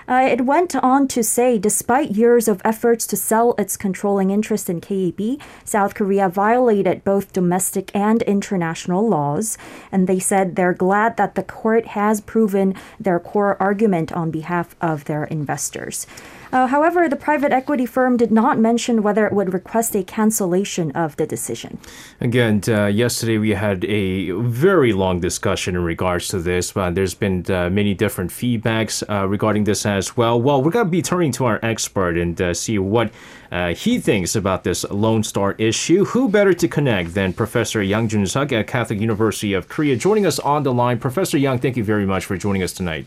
Uh, 0.06 0.26
it 0.30 0.42
went 0.44 0.76
on 0.76 1.08
to 1.08 1.22
say 1.22 1.58
despite 1.58 2.10
years 2.10 2.48
of 2.48 2.60
efforts 2.64 3.06
to 3.06 3.16
sell 3.16 3.54
its 3.56 3.76
controlling 3.76 4.30
interest 4.30 4.68
in 4.68 4.80
KEB, 4.80 5.40
South 5.64 5.94
Korea 5.94 6.28
violated 6.28 7.04
both 7.04 7.32
domestic 7.32 7.94
and 7.94 8.22
international 8.22 9.08
laws. 9.08 9.56
And 9.90 10.06
they 10.06 10.18
said 10.18 10.56
they're 10.56 10.74
glad 10.74 11.16
that 11.16 11.34
the 11.34 11.42
court 11.42 11.86
has 11.88 12.20
proven 12.20 12.74
their 13.00 13.18
core 13.18 13.56
argument 13.60 14.12
on 14.12 14.30
behalf 14.30 14.76
of 14.80 15.04
their 15.04 15.24
investors. 15.24 16.06
Uh, 16.54 16.68
however, 16.68 17.08
the 17.08 17.16
private 17.16 17.50
equity 17.50 17.84
firm 17.84 18.16
did 18.16 18.30
not 18.30 18.60
mention 18.60 19.02
whether 19.02 19.26
it 19.26 19.32
would 19.32 19.52
request 19.52 19.96
a 19.96 20.04
cancellation 20.04 20.92
of 20.92 21.16
the 21.16 21.26
decision. 21.26 21.78
Again, 22.20 22.62
uh, 22.68 22.86
yesterday 22.86 23.38
we 23.38 23.50
had 23.50 23.84
a 23.86 24.30
very 24.30 24.92
long 24.92 25.18
discussion 25.18 25.74
in 25.74 25.82
regards 25.82 26.28
to 26.28 26.38
this, 26.38 26.70
but 26.70 26.94
there's 26.94 27.12
been 27.12 27.44
uh, 27.50 27.68
many 27.70 27.92
different 27.92 28.30
feedbacks 28.30 29.02
uh, 29.10 29.26
regarding 29.26 29.64
this 29.64 29.84
as 29.84 30.16
well. 30.16 30.40
Well, 30.40 30.62
we're 30.62 30.70
going 30.70 30.86
to 30.86 30.90
be 30.90 31.02
turning 31.02 31.32
to 31.32 31.44
our 31.44 31.58
expert 31.64 32.16
and 32.16 32.40
uh, 32.40 32.54
see 32.54 32.78
what 32.78 33.10
uh, 33.50 33.74
he 33.74 33.98
thinks 33.98 34.36
about 34.36 34.62
this 34.62 34.84
Lone 34.90 35.24
Star 35.24 35.56
issue. 35.58 36.04
Who 36.04 36.28
better 36.28 36.54
to 36.54 36.68
connect 36.68 37.14
than 37.14 37.32
Professor 37.32 37.82
Yang 37.82 38.08
Jun 38.08 38.26
Suk 38.28 38.52
at 38.52 38.68
Catholic 38.68 39.00
University 39.00 39.54
of 39.54 39.68
Korea? 39.68 39.96
Joining 39.96 40.24
us 40.24 40.38
on 40.38 40.62
the 40.62 40.72
line, 40.72 41.00
Professor 41.00 41.36
Yang, 41.36 41.58
thank 41.58 41.76
you 41.76 41.82
very 41.82 42.06
much 42.06 42.24
for 42.24 42.36
joining 42.36 42.62
us 42.62 42.72
tonight. 42.72 43.06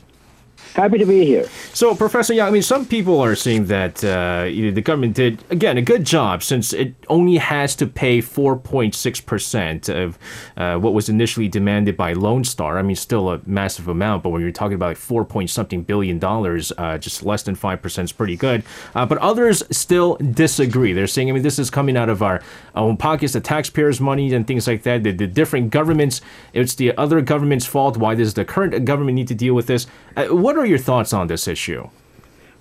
Happy 0.77 1.00
to 1.00 1.07
be 1.07 1.25
here. 1.25 1.50
So, 1.74 1.96
Professor 1.96 2.36
Yang, 2.36 2.48
I 2.48 2.51
mean, 2.51 2.62
some 2.62 2.86
people 2.86 3.19
are 3.19 3.34
saying 3.34 3.65
that 3.65 4.03
uh, 4.03 4.43
the 4.43 4.79
government 4.79 5.15
did, 5.15 5.43
again, 5.50 5.75
a 5.75 5.81
good 5.81 6.05
job 6.05 6.43
since 6.43 6.72
it 6.72 6.93
only 7.10 7.38
has 7.38 7.75
to 7.77 7.88
pay 7.88 8.19
4.6% 8.19 9.89
of 9.89 10.19
uh, 10.55 10.77
what 10.77 10.93
was 10.93 11.10
initially 11.10 11.48
demanded 11.48 11.98
by 11.98 12.13
Lone 12.13 12.43
Star. 12.43 12.77
I 12.77 12.84
mean, 12.84 12.96
still 12.96 13.31
a 13.31 13.41
massive 13.48 13.88
amount, 13.88 14.22
but 14.22 14.29
when 14.29 14.43
you're 14.43 14.51
talking 14.51 14.75
about 14.75 14.89
like 14.89 14.98
4 14.98 15.25
point 15.25 15.50
something 15.50 15.81
billion 15.81 16.19
dollars, 16.19 16.72
uh, 16.77 17.00
just 17.00 17.25
less 17.25 17.41
than 17.41 17.55
5% 17.55 18.03
is 18.03 18.12
pretty 18.12 18.36
good. 18.36 18.62
Uh, 18.93 19.03
but 19.03 19.17
others 19.17 19.63
still 19.72 20.17
disagree. 20.17 20.93
They're 20.93 21.07
saying, 21.07 21.27
I 21.27 21.34
mean, 21.34 21.41
this 21.41 21.57
is 21.57 21.72
coming 21.72 21.98
out 21.98 22.10
of 22.10 22.22
our 22.22 22.39
own 22.75 22.98
pockets, 22.98 23.34
the 23.34 23.41
taxpayers' 23.41 24.00
money, 24.00 24.31
and 24.31 24.46
things 24.46 24.67
like 24.67 24.84
that. 24.84 25.01
The, 25.01 25.12
the 25.12 25.25
different 25.25 25.72
governments, 25.72 26.22
it's 26.53 26.75
the 26.75 26.96
other 26.98 27.19
government's 27.22 27.65
fault. 27.65 27.98
Why 27.98 28.13
does 28.13 28.36
the 28.36 28.46
current 28.46 28.86
government 28.86 29.15
need 29.15 29.27
to 29.29 29.36
deal 29.36 29.55
with 29.55 29.65
this? 29.65 29.88
Uh, 30.15 30.27
what 30.27 30.55
are 30.55 30.66
your 30.67 30.77
thoughts 30.77 31.13
on 31.13 31.27
this 31.27 31.47
issue? 31.47 31.89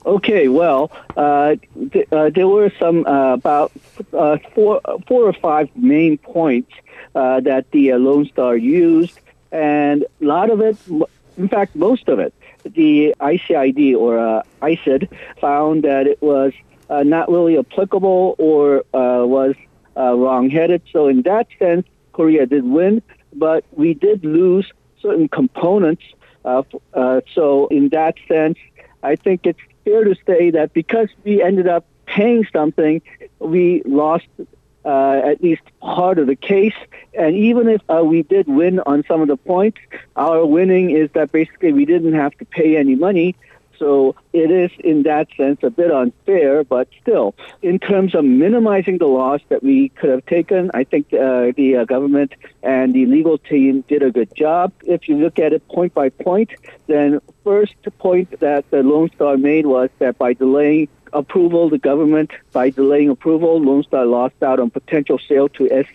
Okay, 0.07 0.47
well, 0.47 0.93
uh, 1.17 1.57
th- 1.93 2.07
uh, 2.13 2.31
there 2.31 2.47
were 2.47 2.71
some 2.79 3.05
uh, 3.07 3.35
about 3.35 3.73
uh, 4.13 4.39
four, 4.55 4.81
four 5.09 5.25
or 5.25 5.33
five 5.33 5.69
main 5.75 6.17
points 6.19 6.73
uh, 7.17 7.41
that 7.41 7.69
the 7.73 7.91
uh, 7.91 7.99
Lone 7.99 8.27
Star 8.27 8.57
used, 8.57 9.19
and 9.51 10.05
a 10.05 10.25
lot 10.25 10.51
of 10.51 10.61
it, 10.61 10.77
in 11.37 11.49
fact, 11.49 11.75
most 11.75 12.09
of 12.09 12.21
it, 12.21 12.33
the 12.63 13.17
ICSID 13.19 13.97
or 13.97 14.43
ICSID 14.63 15.09
found 15.41 15.83
that 15.83 16.07
it 16.07 16.23
was 16.23 16.53
not 16.89 17.29
really 17.29 17.59
applicable 17.59 18.37
or 18.39 18.85
was 18.93 19.57
wrong-headed. 19.97 20.83
So, 20.93 21.09
in 21.09 21.23
that 21.23 21.49
sense, 21.59 21.87
Korea 22.13 22.47
did 22.47 22.65
win, 22.65 23.03
but 23.35 23.65
we 23.73 23.95
did 23.95 24.25
lose 24.25 24.73
certain 25.01 25.29
components 25.29 26.03
uh, 26.47 26.63
uh, 26.95 27.21
so 27.35 27.67
in 27.67 27.91
that 27.91 28.15
sense, 28.29 28.59
I 29.03 29.17
think 29.17 29.47
it's 29.47 29.61
fair 29.85 30.05
to 30.05 30.15
say 30.27 30.51
that 30.51 30.73
because 30.73 31.09
we 31.25 31.43
ended 31.43 31.69
up 31.69 31.85
paying 32.07 32.47
something, 32.53 33.03
we 33.41 33.83
lost 33.85 34.27
uh, 34.85 35.21
at 35.25 35.43
least 35.43 35.63
part 35.81 36.19
of 36.19 36.29
the 36.29 36.37
case. 36.37 36.75
And 37.19 37.35
even 37.35 37.69
if 37.69 37.83
uh, 37.91 38.03
we 38.05 38.23
did 38.23 38.47
win 38.47 38.79
on 38.81 39.05
some 39.09 39.21
of 39.21 39.29
the 39.29 39.37
points, 39.37 39.79
our 40.15 40.47
winning 40.47 40.91
is 40.91 41.11
that 41.15 41.33
basically 41.33 41.73
we 41.73 41.85
didn't 41.85 42.15
have 42.15 42.37
to 42.39 42.45
pay 42.45 42.77
any 42.77 42.95
money. 42.95 43.35
So 43.79 44.15
it 44.33 44.51
is, 44.51 44.71
in 44.81 45.03
that 45.05 45.29
sense, 45.37 45.61
a 45.63 45.71
bit 45.71 45.91
unfair, 45.91 46.65
but 46.65 46.89
still, 47.01 47.35
in 47.63 47.79
terms 47.79 48.15
of 48.15 48.25
minimizing 48.25 48.99
the 48.99 49.07
loss 49.07 49.41
that 49.49 49.63
we 49.63 49.91
could 49.91 50.11
have 50.11 50.27
taken, 50.27 50.71
I 50.75 50.85
think 50.85 51.13
uh, 51.13 51.53
the 51.57 51.79
uh, 51.81 51.85
government 51.85 52.35
and 52.63 52.95
the 52.95 53.07
legal 53.07 53.39
team 53.39 53.83
did 53.89 54.03
a 54.03 54.11
good 54.11 54.35
job. 54.35 54.73
If 54.85 55.09
you 55.09 55.17
look 55.17 55.39
at 55.39 55.53
it 55.53 55.67
point 55.69 55.95
by 55.95 56.09
point, 56.09 56.51
then 56.87 57.21
first 57.45 57.75
point 57.99 58.41
that 58.41 58.71
the 58.71 58.83
Lone 58.83 59.11
Star 59.15 59.37
made 59.37 59.67
was 59.67 59.91
that 59.99 60.19
by 60.19 60.33
delaying 60.33 60.89
approval, 61.13 61.71
the 61.71 61.79
government, 61.79 62.31
by 62.53 62.71
delaying 62.71 63.11
approval, 63.11 63.61
Lone 63.61 63.83
Star 63.85 64.07
lost 64.07 64.43
out 64.43 64.61
on 64.61 64.71
potential 64.71 65.19
sale 65.19 65.49
to 65.51 65.71
S. 65.71 65.87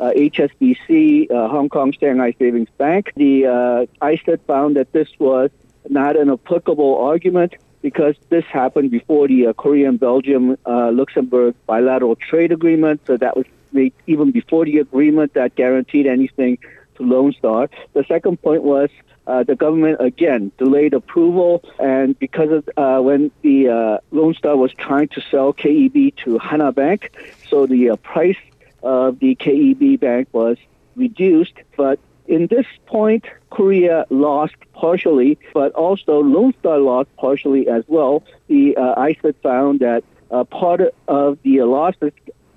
Uh, 0.00 0.10
HSBC, 0.10 1.30
uh, 1.30 1.46
Hong 1.48 1.68
Kong 1.68 1.92
Shanghai 1.92 2.34
Savings 2.36 2.68
Bank. 2.78 3.12
The 3.14 3.46
uh, 3.46 4.04
ICSID 4.04 4.40
found 4.44 4.74
that 4.74 4.90
this 4.92 5.08
was 5.20 5.50
not 5.88 6.16
an 6.16 6.30
applicable 6.30 6.98
argument 6.98 7.54
because 7.82 8.14
this 8.30 8.44
happened 8.46 8.90
before 8.90 9.28
the 9.28 9.48
uh, 9.48 9.52
Korean 9.52 9.96
Belgium 9.98 10.56
uh, 10.64 10.90
Luxembourg 10.90 11.54
bilateral 11.66 12.16
trade 12.16 12.50
agreement. 12.50 13.02
So 13.06 13.16
that 13.16 13.36
was 13.36 13.46
made 13.72 13.92
even 14.06 14.30
before 14.30 14.64
the 14.64 14.78
agreement 14.78 15.34
that 15.34 15.54
guaranteed 15.54 16.06
anything 16.06 16.58
to 16.96 17.02
Lone 17.02 17.32
Star. 17.32 17.68
The 17.92 18.04
second 18.04 18.40
point 18.40 18.62
was 18.62 18.88
uh, 19.26 19.42
the 19.42 19.56
government 19.56 19.98
again 20.00 20.52
delayed 20.58 20.94
approval, 20.94 21.62
and 21.78 22.18
because 22.18 22.50
of 22.50 22.68
uh, 22.76 23.00
when 23.02 23.30
the 23.42 23.68
uh, 23.68 23.98
Lone 24.10 24.34
Star 24.34 24.56
was 24.56 24.72
trying 24.72 25.08
to 25.08 25.20
sell 25.30 25.52
KEB 25.52 26.16
to 26.24 26.38
Hana 26.38 26.72
Bank, 26.72 27.10
so 27.48 27.66
the 27.66 27.90
uh, 27.90 27.96
price 27.96 28.36
of 28.82 29.18
the 29.18 29.34
KEB 29.34 29.98
bank 29.98 30.28
was 30.32 30.58
reduced. 30.94 31.54
But 31.76 31.98
in 32.26 32.46
this 32.46 32.66
point, 32.86 33.24
Korea 33.50 34.06
lost 34.10 34.54
partially, 34.72 35.38
but 35.52 35.72
also 35.72 36.20
Lone 36.20 36.54
Star 36.60 36.78
lost 36.78 37.08
partially 37.16 37.68
as 37.68 37.84
well. 37.86 38.24
The 38.48 38.76
uh, 38.76 39.32
found 39.42 39.80
that 39.80 40.04
uh, 40.30 40.44
part 40.44 40.80
of 41.06 41.38
the 41.42 41.62
losses 41.62 42.12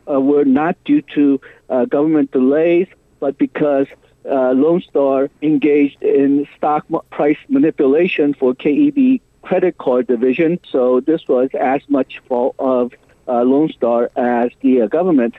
uh, 0.10 0.22
were 0.22 0.46
not 0.46 0.78
due 0.86 1.02
to 1.14 1.42
uh, 1.70 1.86
government 1.86 2.32
delays, 2.32 2.88
but 3.20 3.38
because 3.38 3.88
uh, 4.26 4.52
Lone 4.52 4.82
Star 4.82 5.30
engaged 5.42 6.02
in 6.02 6.48
stock 6.56 6.86
price 7.10 7.38
manipulation 7.50 8.34
for 8.34 8.54
KEB 8.54 9.22
credit 9.42 9.78
card 9.78 10.08
division. 10.08 10.60
So 10.70 11.02
this 11.02 11.28
was 11.28 11.50
as 11.60 11.82
much 11.90 12.20
fault 12.28 12.56
of 12.60 12.94
uh, 13.28 13.44
Lone 13.44 13.70
Star 13.70 14.10
as 14.16 14.52
the 14.62 14.88
government. 14.88 15.36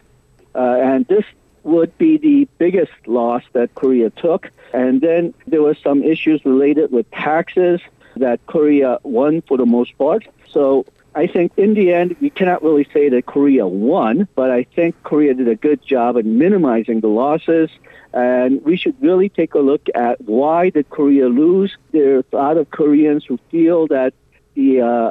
and 0.54 1.06
this 1.06 1.24
would 1.62 1.96
be 1.98 2.18
the 2.18 2.48
biggest 2.58 2.92
loss 3.06 3.42
that 3.52 3.74
Korea 3.74 4.10
took. 4.10 4.50
And 4.72 5.00
then 5.00 5.34
there 5.46 5.62
were 5.62 5.74
some 5.74 6.02
issues 6.02 6.44
related 6.44 6.92
with 6.92 7.10
taxes 7.10 7.80
that 8.16 8.44
Korea 8.46 8.98
won 9.02 9.42
for 9.42 9.56
the 9.56 9.66
most 9.66 9.96
part. 9.98 10.26
So 10.50 10.86
I 11.14 11.26
think 11.26 11.52
in 11.56 11.74
the 11.74 11.92
end, 11.92 12.16
we 12.20 12.30
cannot 12.30 12.62
really 12.62 12.86
say 12.92 13.08
that 13.08 13.26
Korea 13.26 13.66
won, 13.66 14.28
but 14.34 14.50
I 14.50 14.64
think 14.64 15.02
Korea 15.02 15.34
did 15.34 15.48
a 15.48 15.56
good 15.56 15.82
job 15.82 16.16
in 16.16 16.38
minimizing 16.38 17.00
the 17.00 17.08
losses. 17.08 17.70
And 18.12 18.64
we 18.64 18.76
should 18.76 19.00
really 19.02 19.28
take 19.28 19.54
a 19.54 19.58
look 19.58 19.88
at 19.94 20.20
why 20.22 20.70
did 20.70 20.88
Korea 20.90 21.28
lose. 21.28 21.76
There 21.92 22.18
are 22.18 22.24
a 22.32 22.36
lot 22.36 22.56
of 22.56 22.70
Koreans 22.70 23.24
who 23.24 23.38
feel 23.50 23.86
that 23.88 24.14
the 24.54 24.80
uh, 24.80 25.10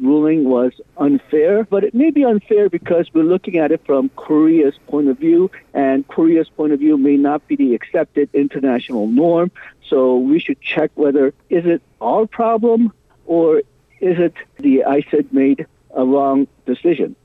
ruling 0.00 0.44
was 0.44 0.72
unfair, 0.96 1.64
but 1.64 1.84
it 1.84 1.94
may 1.94 2.10
be 2.10 2.24
unfair 2.24 2.68
because 2.68 3.08
we're 3.14 3.24
looking 3.24 3.58
at 3.58 3.72
it 3.72 3.84
from 3.86 4.10
Korea's 4.10 4.74
point 4.86 5.08
of 5.08 5.18
view, 5.18 5.50
and 5.72 6.06
Korea's 6.06 6.48
point 6.48 6.72
of 6.72 6.80
view 6.80 6.98
may 6.98 7.16
not 7.16 7.46
be 7.48 7.56
the 7.56 7.74
accepted 7.74 8.28
international 8.34 9.06
norm. 9.06 9.50
So 9.88 10.18
we 10.18 10.38
should 10.38 10.60
check 10.60 10.90
whether 10.94 11.34
is 11.48 11.66
it 11.66 11.82
our 12.00 12.26
problem 12.26 12.92
or 13.26 13.58
is 14.00 14.18
it 14.18 14.34
the 14.58 14.84
ICSID 14.86 15.32
made 15.32 15.66
a 15.94 16.04
wrong 16.04 16.46
decision. 16.66 17.16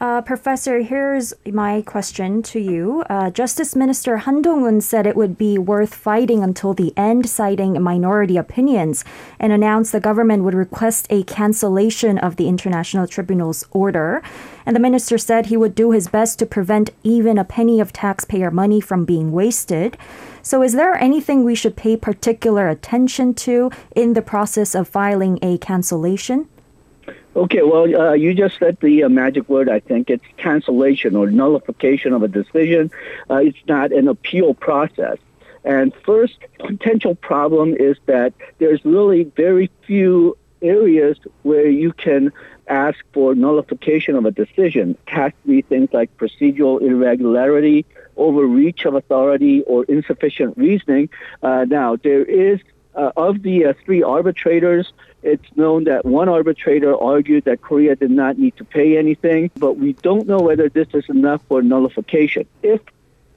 Uh, 0.00 0.22
Professor, 0.22 0.80
here's 0.80 1.34
my 1.52 1.82
question 1.82 2.42
to 2.42 2.58
you. 2.58 3.04
Uh, 3.10 3.28
Justice 3.28 3.76
Minister 3.76 4.16
Han 4.16 4.40
Dong-hoon 4.40 4.80
said 4.80 5.06
it 5.06 5.14
would 5.14 5.36
be 5.36 5.58
worth 5.58 5.94
fighting 5.94 6.42
until 6.42 6.72
the 6.72 6.94
end, 6.96 7.28
citing 7.28 7.82
minority 7.82 8.38
opinions, 8.38 9.04
and 9.38 9.52
announced 9.52 9.92
the 9.92 10.00
government 10.00 10.42
would 10.42 10.54
request 10.54 11.06
a 11.10 11.22
cancellation 11.24 12.16
of 12.16 12.36
the 12.36 12.48
International 12.48 13.06
Tribunal's 13.06 13.66
order. 13.72 14.22
And 14.64 14.74
the 14.74 14.80
minister 14.80 15.18
said 15.18 15.46
he 15.46 15.56
would 15.58 15.74
do 15.74 15.90
his 15.90 16.08
best 16.08 16.38
to 16.38 16.46
prevent 16.46 16.88
even 17.02 17.36
a 17.36 17.44
penny 17.44 17.78
of 17.78 17.92
taxpayer 17.92 18.50
money 18.50 18.80
from 18.80 19.04
being 19.04 19.32
wasted. 19.32 19.98
So, 20.40 20.62
is 20.62 20.72
there 20.72 20.94
anything 20.94 21.44
we 21.44 21.54
should 21.54 21.76
pay 21.76 21.98
particular 21.98 22.70
attention 22.70 23.34
to 23.34 23.70
in 23.94 24.14
the 24.14 24.22
process 24.22 24.74
of 24.74 24.88
filing 24.88 25.38
a 25.42 25.58
cancellation? 25.58 26.48
Okay, 27.36 27.62
well, 27.62 27.84
uh, 27.94 28.12
you 28.12 28.34
just 28.34 28.58
said 28.58 28.76
the 28.80 29.04
uh, 29.04 29.08
magic 29.08 29.48
word. 29.48 29.68
I 29.68 29.78
think 29.78 30.10
it's 30.10 30.24
cancellation 30.36 31.14
or 31.14 31.30
nullification 31.30 32.12
of 32.12 32.24
a 32.24 32.28
decision. 32.28 32.90
Uh, 33.30 33.36
it's 33.36 33.58
not 33.68 33.92
an 33.92 34.08
appeal 34.08 34.52
process. 34.52 35.18
And 35.64 35.94
first 36.04 36.38
potential 36.58 37.14
problem 37.14 37.76
is 37.78 37.96
that 38.06 38.32
there's 38.58 38.84
really 38.84 39.24
very 39.24 39.70
few 39.86 40.36
areas 40.60 41.18
where 41.42 41.68
you 41.68 41.92
can 41.92 42.32
ask 42.66 42.98
for 43.12 43.34
nullification 43.34 44.16
of 44.16 44.24
a 44.24 44.30
decision. 44.32 44.96
It 45.06 45.12
has 45.12 45.32
to 45.42 45.48
be 45.48 45.62
things 45.62 45.90
like 45.92 46.16
procedural 46.16 46.82
irregularity, 46.82 47.86
overreach 48.16 48.84
of 48.86 48.94
authority, 48.94 49.62
or 49.62 49.84
insufficient 49.84 50.56
reasoning. 50.56 51.10
Uh, 51.42 51.64
now, 51.68 51.96
there 51.96 52.24
is 52.24 52.60
uh, 52.94 53.12
of 53.16 53.42
the 53.42 53.66
uh, 53.66 53.72
three 53.84 54.02
arbitrators, 54.02 54.92
it's 55.22 55.44
known 55.54 55.84
that 55.84 56.04
one 56.04 56.28
arbitrator 56.28 56.96
argued 56.96 57.44
that 57.44 57.60
Korea 57.60 57.96
did 57.96 58.10
not 58.10 58.38
need 58.38 58.56
to 58.56 58.64
pay 58.64 58.96
anything, 58.96 59.50
but 59.56 59.76
we 59.76 59.92
don't 59.94 60.26
know 60.26 60.38
whether 60.38 60.68
this 60.68 60.88
is 60.94 61.08
enough 61.08 61.42
for 61.48 61.62
nullification. 61.62 62.46
If 62.62 62.80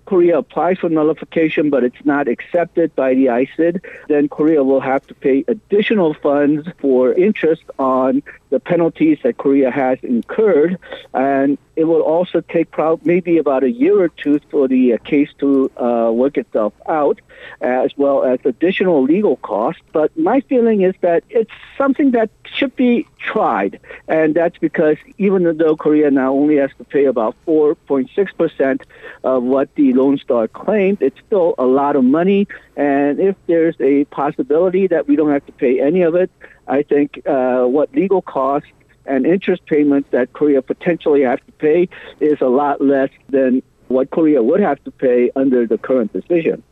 Korea 0.05 0.37
applies 0.37 0.79
for 0.79 0.89
nullification, 0.89 1.69
but 1.69 1.83
it's 1.83 2.03
not 2.03 2.27
accepted 2.27 2.93
by 2.95 3.13
the 3.13 3.27
ICSID, 3.27 3.81
then 4.09 4.27
Korea 4.27 4.63
will 4.63 4.81
have 4.81 5.05
to 5.07 5.13
pay 5.13 5.45
additional 5.47 6.13
funds 6.13 6.67
for 6.79 7.13
interest 7.13 7.63
on 7.79 8.21
the 8.49 8.59
penalties 8.59 9.19
that 9.23 9.37
Korea 9.37 9.71
has 9.71 9.99
incurred. 10.03 10.77
And 11.13 11.57
it 11.75 11.85
will 11.85 12.01
also 12.01 12.41
take 12.41 12.71
probably 12.71 13.13
maybe 13.13 13.37
about 13.37 13.63
a 13.63 13.71
year 13.71 13.99
or 13.99 14.09
two 14.09 14.39
for 14.51 14.67
the 14.67 14.93
uh, 14.93 14.97
case 14.99 15.29
to 15.39 15.71
uh, 15.77 16.11
work 16.11 16.37
itself 16.37 16.73
out, 16.87 17.19
as 17.61 17.91
well 17.97 18.23
as 18.23 18.39
additional 18.45 19.03
legal 19.03 19.37
costs. 19.37 19.81
But 19.91 20.15
my 20.17 20.41
feeling 20.41 20.81
is 20.81 20.93
that 21.01 21.23
it's 21.29 21.51
something 21.77 22.11
that 22.11 22.29
should 22.45 22.75
be 22.75 23.07
tried, 23.19 23.79
and 24.07 24.35
that's 24.35 24.57
because 24.57 24.97
even 25.17 25.57
though 25.57 25.75
Korea 25.75 26.11
now 26.11 26.33
only 26.33 26.57
has 26.57 26.69
to 26.77 26.83
pay 26.83 27.05
about 27.05 27.35
4.6 27.47 28.37
percent 28.37 28.83
of 29.23 29.43
what 29.43 29.73
the 29.75 29.93
Lone 29.93 30.17
Star 30.17 30.47
claimed, 30.47 31.01
it's 31.01 31.19
still 31.25 31.55
a 31.57 31.65
lot 31.65 31.95
of 31.95 32.03
money. 32.03 32.47
And 32.75 33.19
if 33.19 33.35
there's 33.47 33.75
a 33.79 34.05
possibility 34.05 34.87
that 34.87 35.07
we 35.07 35.15
don't 35.15 35.31
have 35.31 35.45
to 35.47 35.51
pay 35.51 35.79
any 35.79 36.01
of 36.01 36.15
it, 36.15 36.29
I 36.67 36.83
think 36.83 37.21
uh, 37.27 37.63
what 37.65 37.93
legal 37.93 38.21
costs 38.21 38.69
and 39.05 39.25
interest 39.25 39.65
payments 39.65 40.09
that 40.11 40.33
Korea 40.33 40.61
potentially 40.61 41.21
has 41.21 41.39
to 41.45 41.51
pay 41.53 41.89
is 42.19 42.39
a 42.41 42.47
lot 42.47 42.81
less 42.81 43.09
than 43.29 43.61
what 43.87 44.09
Korea 44.11 44.41
would 44.41 44.61
have 44.61 44.83
to 44.85 44.91
pay 44.91 45.31
under 45.35 45.67
the 45.67 45.77
current 45.77 46.13
decision. 46.13 46.63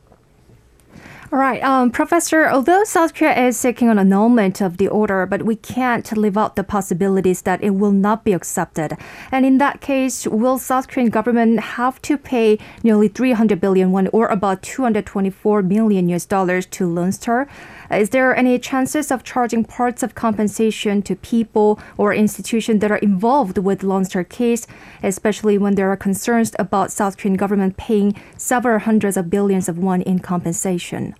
All 1.33 1.39
right, 1.39 1.63
um, 1.63 1.91
Professor. 1.91 2.49
Although 2.49 2.83
South 2.83 3.13
Korea 3.13 3.47
is 3.47 3.57
seeking 3.57 3.87
an 3.87 3.97
annulment 3.97 4.59
of 4.59 4.75
the 4.75 4.89
order, 4.89 5.25
but 5.25 5.43
we 5.43 5.55
can't 5.55 6.11
leave 6.17 6.35
out 6.35 6.57
the 6.57 6.63
possibilities 6.65 7.43
that 7.43 7.63
it 7.63 7.69
will 7.69 7.93
not 7.93 8.25
be 8.25 8.33
accepted. 8.33 8.97
And 9.31 9.45
in 9.45 9.57
that 9.59 9.79
case, 9.79 10.27
will 10.27 10.57
South 10.57 10.89
Korean 10.89 11.09
government 11.09 11.61
have 11.79 12.01
to 12.01 12.17
pay 12.17 12.59
nearly 12.83 13.07
300 13.07 13.61
billion 13.61 13.93
won, 13.93 14.09
or 14.11 14.27
about 14.27 14.61
224 14.61 15.61
million 15.61 16.09
US 16.09 16.25
dollars, 16.25 16.65
to 16.65 16.85
Lone 16.85 17.13
Star? 17.13 17.47
Is 17.91 18.11
there 18.11 18.35
any 18.35 18.57
chances 18.57 19.11
of 19.11 19.23
charging 19.23 19.65
parts 19.65 20.01
of 20.01 20.15
compensation 20.15 21.01
to 21.01 21.15
people 21.15 21.77
or 21.97 22.13
institutions 22.13 22.79
that 22.79 22.91
are 22.91 22.97
involved 22.97 23.57
with 23.57 23.83
Lone 23.83 24.05
Star 24.05 24.23
case, 24.23 24.65
especially 25.03 25.57
when 25.57 25.75
there 25.75 25.89
are 25.91 25.97
concerns 25.97 26.53
about 26.57 26.91
South 26.91 27.17
Korean 27.17 27.35
government 27.35 27.75
paying 27.75 28.15
several 28.37 28.79
hundreds 28.79 29.17
of 29.17 29.29
billions 29.29 29.67
of 29.67 29.77
won 29.77 30.01
in 30.03 30.19
compensation? 30.19 31.15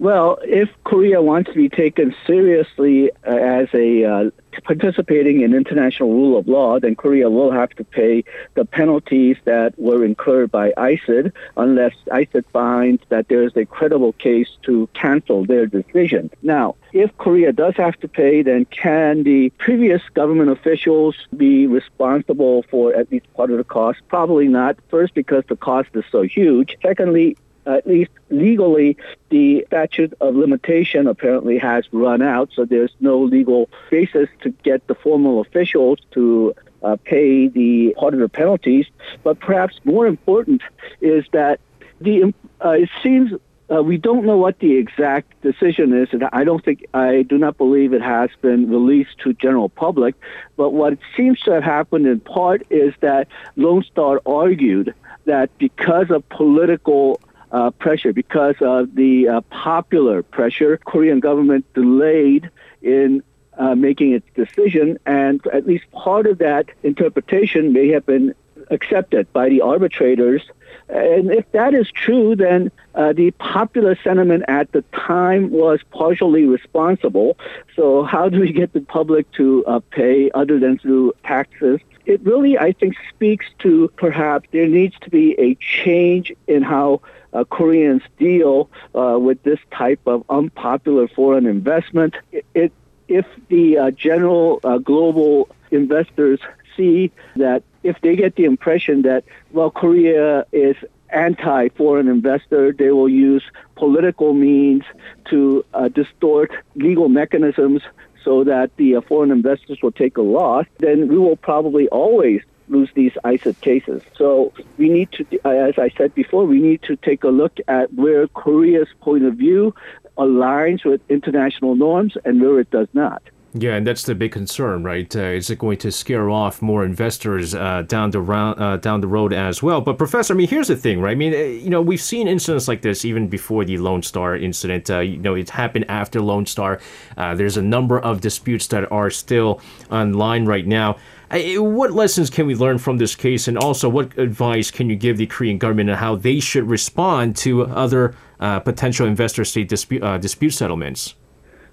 Well, 0.00 0.38
if 0.42 0.68
Korea 0.82 1.22
wants 1.22 1.50
to 1.50 1.56
be 1.56 1.68
taken 1.68 2.14
seriously 2.26 3.12
uh, 3.24 3.36
as 3.36 3.68
a 3.72 4.04
uh, 4.04 4.30
participating 4.62 5.40
in 5.40 5.54
international 5.54 6.12
rule 6.12 6.38
of 6.38 6.46
law, 6.48 6.78
then 6.78 6.94
Korea 6.94 7.30
will 7.30 7.50
have 7.50 7.70
to 7.70 7.84
pay 7.84 8.24
the 8.54 8.64
penalties 8.64 9.36
that 9.44 9.78
were 9.78 10.04
incurred 10.04 10.50
by 10.50 10.72
ICSID 10.72 11.32
unless 11.56 11.94
ICSID 12.10 12.44
finds 12.52 13.02
that 13.08 13.28
there 13.28 13.42
is 13.42 13.56
a 13.56 13.64
credible 13.64 14.12
case 14.14 14.48
to 14.62 14.88
cancel 14.94 15.44
their 15.44 15.66
decision. 15.66 16.30
Now, 16.42 16.76
if 16.92 17.16
Korea 17.18 17.52
does 17.52 17.74
have 17.76 17.98
to 18.00 18.08
pay, 18.08 18.42
then 18.42 18.66
can 18.66 19.24
the 19.24 19.50
previous 19.58 20.02
government 20.14 20.50
officials 20.50 21.16
be 21.36 21.66
responsible 21.66 22.64
for 22.70 22.94
at 22.94 23.10
least 23.10 23.32
part 23.34 23.50
of 23.50 23.58
the 23.58 23.64
cost? 23.64 24.00
Probably 24.08 24.48
not. 24.48 24.76
First, 24.88 25.14
because 25.14 25.44
the 25.48 25.56
cost 25.56 25.88
is 25.94 26.04
so 26.10 26.22
huge. 26.22 26.76
Secondly, 26.82 27.36
at 27.66 27.86
least 27.86 28.10
legally, 28.30 28.96
the 29.30 29.64
statute 29.68 30.12
of 30.20 30.34
limitation 30.34 31.06
apparently 31.06 31.58
has 31.58 31.84
run 31.92 32.22
out, 32.22 32.50
so 32.54 32.64
there's 32.64 32.94
no 33.00 33.22
legal 33.22 33.68
basis 33.90 34.28
to 34.42 34.50
get 34.62 34.86
the 34.86 34.94
formal 34.94 35.40
officials 35.40 35.98
to 36.12 36.54
uh, 36.82 36.96
pay 37.04 37.48
the 37.48 37.94
part 37.98 38.14
of 38.14 38.20
the 38.20 38.28
penalties. 38.28 38.86
But 39.22 39.40
perhaps 39.40 39.80
more 39.84 40.06
important 40.06 40.62
is 41.00 41.24
that 41.32 41.60
the 42.00 42.34
uh, 42.64 42.70
it 42.70 42.90
seems 43.02 43.32
uh, 43.74 43.82
we 43.82 43.96
don't 43.96 44.26
know 44.26 44.36
what 44.36 44.58
the 44.58 44.76
exact 44.76 45.40
decision 45.40 45.96
is, 45.96 46.08
and 46.12 46.24
I 46.32 46.44
don't 46.44 46.62
think 46.62 46.84
I 46.92 47.22
do 47.22 47.38
not 47.38 47.56
believe 47.56 47.94
it 47.94 48.02
has 48.02 48.30
been 48.42 48.70
released 48.70 49.18
to 49.20 49.32
general 49.32 49.70
public. 49.70 50.14
But 50.56 50.70
what 50.70 50.98
seems 51.16 51.40
to 51.40 51.52
have 51.52 51.64
happened 51.64 52.06
in 52.06 52.20
part 52.20 52.66
is 52.68 52.92
that 53.00 53.28
Lone 53.56 53.82
Star 53.84 54.20
argued 54.26 54.94
that 55.24 55.56
because 55.58 56.10
of 56.10 56.28
political 56.28 57.20
uh, 57.54 57.70
pressure 57.70 58.12
because 58.12 58.56
of 58.60 58.94
the 58.96 59.28
uh, 59.28 59.40
popular 59.42 60.24
pressure. 60.24 60.76
Korean 60.76 61.20
government 61.20 61.64
delayed 61.72 62.50
in 62.82 63.22
uh, 63.56 63.76
making 63.76 64.12
its 64.12 64.26
decision, 64.34 64.98
and 65.06 65.40
at 65.52 65.64
least 65.64 65.88
part 65.92 66.26
of 66.26 66.38
that 66.38 66.66
interpretation 66.82 67.72
may 67.72 67.88
have 67.90 68.04
been 68.04 68.34
accepted 68.70 69.32
by 69.32 69.48
the 69.48 69.60
arbitrators. 69.60 70.42
And 70.88 71.30
if 71.30 71.50
that 71.52 71.74
is 71.74 71.88
true, 71.92 72.34
then 72.34 72.72
uh, 72.96 73.12
the 73.12 73.30
popular 73.32 73.96
sentiment 74.02 74.44
at 74.48 74.72
the 74.72 74.82
time 74.92 75.50
was 75.50 75.78
partially 75.90 76.46
responsible. 76.46 77.38
So, 77.76 78.02
how 78.02 78.28
do 78.28 78.40
we 78.40 78.52
get 78.52 78.72
the 78.72 78.80
public 78.80 79.30
to 79.32 79.64
uh, 79.66 79.80
pay 79.90 80.30
other 80.34 80.58
than 80.58 80.78
through 80.78 81.12
taxes? 81.24 81.80
It 82.06 82.20
really, 82.22 82.58
I 82.58 82.72
think, 82.72 82.96
speaks 83.08 83.46
to 83.60 83.88
perhaps 83.96 84.48
there 84.52 84.68
needs 84.68 84.94
to 85.00 85.10
be 85.10 85.34
a 85.38 85.54
change 85.54 86.32
in 86.46 86.62
how 86.62 87.00
uh, 87.32 87.44
Koreans 87.44 88.02
deal 88.18 88.70
uh, 88.94 89.18
with 89.20 89.42
this 89.42 89.58
type 89.72 90.00
of 90.06 90.24
unpopular 90.28 91.08
foreign 91.08 91.46
investment. 91.46 92.14
It, 92.32 92.46
it 92.54 92.72
if 93.08 93.26
the 93.48 93.78
uh, 93.78 93.90
general 93.90 94.60
uh, 94.64 94.78
global 94.78 95.48
investors 95.70 96.40
see 96.76 97.10
that 97.36 97.62
if 97.82 98.00
they 98.00 98.16
get 98.16 98.36
the 98.36 98.44
impression 98.44 99.02
that 99.02 99.24
well 99.52 99.70
Korea 99.70 100.46
is 100.52 100.76
anti 101.10 101.68
foreign 101.70 102.08
investor, 102.08 102.72
they 102.72 102.90
will 102.90 103.08
use 103.08 103.42
political 103.76 104.34
means 104.34 104.84
to 105.30 105.64
uh, 105.74 105.88
distort 105.88 106.50
legal 106.74 107.08
mechanisms 107.08 107.82
so 108.24 108.44
that 108.44 108.70
the 108.76 108.96
uh, 108.96 109.00
foreign 109.02 109.30
investors 109.30 109.78
will 109.82 109.92
take 109.92 110.16
a 110.16 110.22
loss, 110.22 110.66
then 110.78 111.08
we 111.08 111.18
will 111.18 111.36
probably 111.36 111.88
always 111.88 112.40
lose 112.68 112.90
these 112.94 113.12
ICSID 113.24 113.60
cases. 113.60 114.02
So 114.16 114.52
we 114.78 114.88
need 114.88 115.12
to, 115.12 115.24
as 115.46 115.78
I 115.78 115.90
said 115.96 116.14
before, 116.14 116.46
we 116.46 116.60
need 116.60 116.82
to 116.84 116.96
take 116.96 117.24
a 117.24 117.28
look 117.28 117.58
at 117.68 117.92
where 117.92 118.26
Korea's 118.28 118.88
point 119.00 119.24
of 119.24 119.34
view 119.34 119.74
aligns 120.16 120.84
with 120.84 121.00
international 121.08 121.74
norms 121.74 122.16
and 122.24 122.40
where 122.40 122.60
it 122.60 122.70
does 122.70 122.88
not. 122.94 123.22
Yeah, 123.56 123.76
and 123.76 123.86
that's 123.86 124.02
the 124.02 124.16
big 124.16 124.32
concern, 124.32 124.82
right? 124.82 125.14
Uh, 125.14 125.20
is 125.20 125.48
it 125.48 125.60
going 125.60 125.78
to 125.78 125.92
scare 125.92 126.28
off 126.28 126.60
more 126.60 126.84
investors 126.84 127.54
uh, 127.54 127.84
down 127.86 128.10
the 128.10 128.20
round, 128.20 128.60
uh, 128.60 128.78
down 128.78 129.00
the 129.00 129.06
road 129.06 129.32
as 129.32 129.62
well? 129.62 129.80
But 129.80 129.96
professor, 129.96 130.34
I 130.34 130.36
mean, 130.36 130.48
here's 130.48 130.66
the 130.66 130.76
thing, 130.76 131.00
right? 131.00 131.12
I 131.12 131.14
mean, 131.14 131.32
uh, 131.32 131.36
you 131.36 131.70
know, 131.70 131.80
we've 131.80 132.00
seen 132.00 132.26
incidents 132.26 132.66
like 132.66 132.82
this 132.82 133.04
even 133.04 133.28
before 133.28 133.64
the 133.64 133.78
Lone 133.78 134.02
Star 134.02 134.34
incident. 134.34 134.90
Uh, 134.90 134.98
you 134.98 135.18
know, 135.18 135.36
it 135.36 135.50
happened 135.50 135.84
after 135.88 136.20
Lone 136.20 136.46
Star. 136.46 136.80
Uh, 137.16 137.36
there's 137.36 137.56
a 137.56 137.62
number 137.62 138.00
of 138.00 138.20
disputes 138.20 138.66
that 138.66 138.90
are 138.90 139.08
still 139.08 139.60
online 139.88 140.46
right 140.46 140.66
now. 140.66 140.96
What 141.30 141.92
lessons 141.92 142.30
can 142.30 142.48
we 142.48 142.56
learn 142.56 142.78
from 142.78 142.98
this 142.98 143.14
case, 143.14 143.46
and 143.46 143.56
also 143.56 143.88
what 143.88 144.18
advice 144.18 144.72
can 144.72 144.90
you 144.90 144.96
give 144.96 145.16
the 145.16 145.26
Korean 145.26 145.58
government 145.58 145.90
on 145.90 145.98
how 145.98 146.16
they 146.16 146.40
should 146.40 146.68
respond 146.68 147.36
to 147.36 147.66
other 147.66 148.16
potential 148.38 149.06
investor-state 149.06 149.68
dispute 149.68 150.02
dispute 150.20 150.50
settlements? 150.50 151.14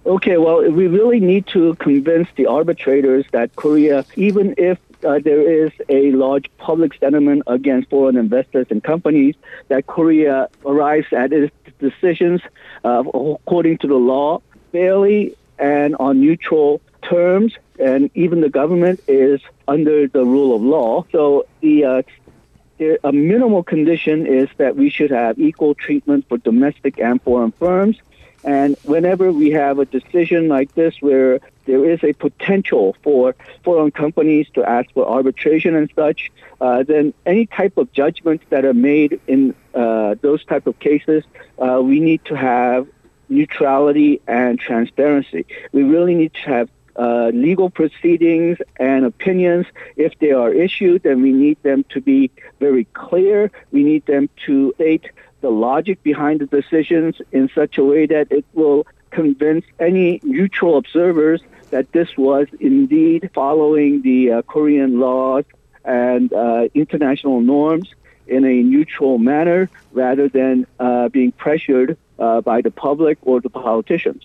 Okay, 0.05 0.37
well, 0.37 0.61
we 0.71 0.87
really 0.87 1.19
need 1.19 1.45
to 1.47 1.75
convince 1.75 2.27
the 2.35 2.47
arbitrators 2.47 3.23
that 3.31 3.55
Korea, 3.55 4.03
even 4.15 4.55
if 4.57 4.79
uh, 5.05 5.19
there 5.19 5.41
is 5.41 5.71
a 5.89 6.11
large 6.11 6.49
public 6.57 6.95
sentiment 6.95 7.43
against 7.45 7.89
foreign 7.89 8.17
investors 8.17 8.65
and 8.71 8.83
companies, 8.83 9.35
that 9.67 9.85
Korea 9.85 10.49
arrives 10.65 11.07
at 11.11 11.31
its 11.31 11.55
decisions 11.79 12.41
uh, 12.83 13.03
according 13.13 13.77
to 13.79 13.87
the 13.87 13.95
law 13.95 14.41
fairly 14.71 15.35
and 15.59 15.95
on 15.97 16.19
neutral 16.19 16.81
terms, 17.03 17.53
and 17.79 18.09
even 18.15 18.41
the 18.41 18.49
government 18.49 18.99
is 19.07 19.39
under 19.67 20.07
the 20.07 20.25
rule 20.25 20.55
of 20.55 20.63
law. 20.63 21.05
So 21.11 21.45
the 21.61 21.85
uh, 21.85 22.01
a 23.03 23.11
minimal 23.11 23.61
condition 23.61 24.25
is 24.25 24.49
that 24.57 24.75
we 24.75 24.89
should 24.89 25.11
have 25.11 25.37
equal 25.37 25.75
treatment 25.75 26.27
for 26.27 26.39
domestic 26.39 26.99
and 26.99 27.21
foreign 27.21 27.51
firms 27.51 27.97
and 28.43 28.75
whenever 28.84 29.32
we 29.32 29.51
have 29.51 29.80
a 29.80 29.86
decision 29.86 30.47
like 30.47 30.73
this 30.75 30.95
where 30.99 31.39
there 31.65 31.89
is 31.89 32.04
a 32.04 32.13
potential 32.13 32.95
for 33.04 33.36
foreign 33.63 33.91
companies 33.91 34.47
to 34.56 34.63
ask 34.67 34.91
for 34.93 35.08
arbitration 35.08 35.75
and 35.75 35.91
such, 35.95 36.32
uh, 36.60 36.84
then 36.84 37.13
any 37.25 37.45
type 37.45 37.77
of 37.77 37.91
judgments 37.91 38.43
that 38.49 38.65
are 38.65 38.73
made 38.73 39.19
in 39.27 39.54
uh, 39.75 40.15
those 40.21 40.43
type 40.45 40.65
of 40.65 40.80
cases, 40.80 41.23
uh, 41.60 41.80
we 41.82 41.99
need 41.99 42.23
to 42.25 42.36
have 42.36 42.88
neutrality 43.30 44.19
and 44.27 44.60
transparency. 44.60 45.45
We 45.71 45.84
really 45.84 46.15
need 46.15 46.34
to 46.34 46.41
have 46.41 46.69
uh, 46.97 47.32
legal 47.34 47.69
proceedings 47.69 48.58
and 48.77 49.06
opinions, 49.06 49.65
if 49.95 50.17
they 50.19 50.32
are 50.32 50.51
issued, 50.51 51.04
then 51.04 51.21
we 51.21 51.32
need 51.32 51.62
them 51.63 51.86
to 51.89 52.01
be 52.01 52.30
very 52.60 52.84
clear. 52.93 53.49
We 53.71 53.84
need 53.84 54.06
them 54.06 54.30
to 54.45 54.73
state 54.75 55.10
the 55.41 55.49
logic 55.49 56.01
behind 56.04 56.39
the 56.39 56.45
decisions 56.45 57.15
in 57.32 57.49
such 57.54 57.77
a 57.77 57.84
way 57.84 58.06
that 58.06 58.32
it 58.32 58.45
will 58.54 58.88
convince 59.10 59.65
any 59.80 60.19
neutral 60.23 60.77
observers 60.77 61.41
that 61.71 61.91
this 61.91 62.15
was 62.17 62.47
indeed 62.60 63.30
following 63.34 64.01
the 64.01 64.32
uh, 64.32 64.41
Korean 64.43 64.99
laws 64.99 65.45
and 65.84 66.32
uh, 66.32 66.67
international 66.73 67.41
norms 67.41 67.93
in 68.27 68.45
a 68.45 68.62
neutral 68.62 69.17
manner 69.17 69.69
rather 69.91 70.30
than 70.30 70.65
uh, 70.80 71.10
being 71.10 71.32
pressured 71.32 71.97
uh, 72.19 72.41
by 72.41 72.62
the 72.62 72.71
public 72.71 73.17
or 73.23 73.41
the 73.41 73.49
politicians. 73.49 74.23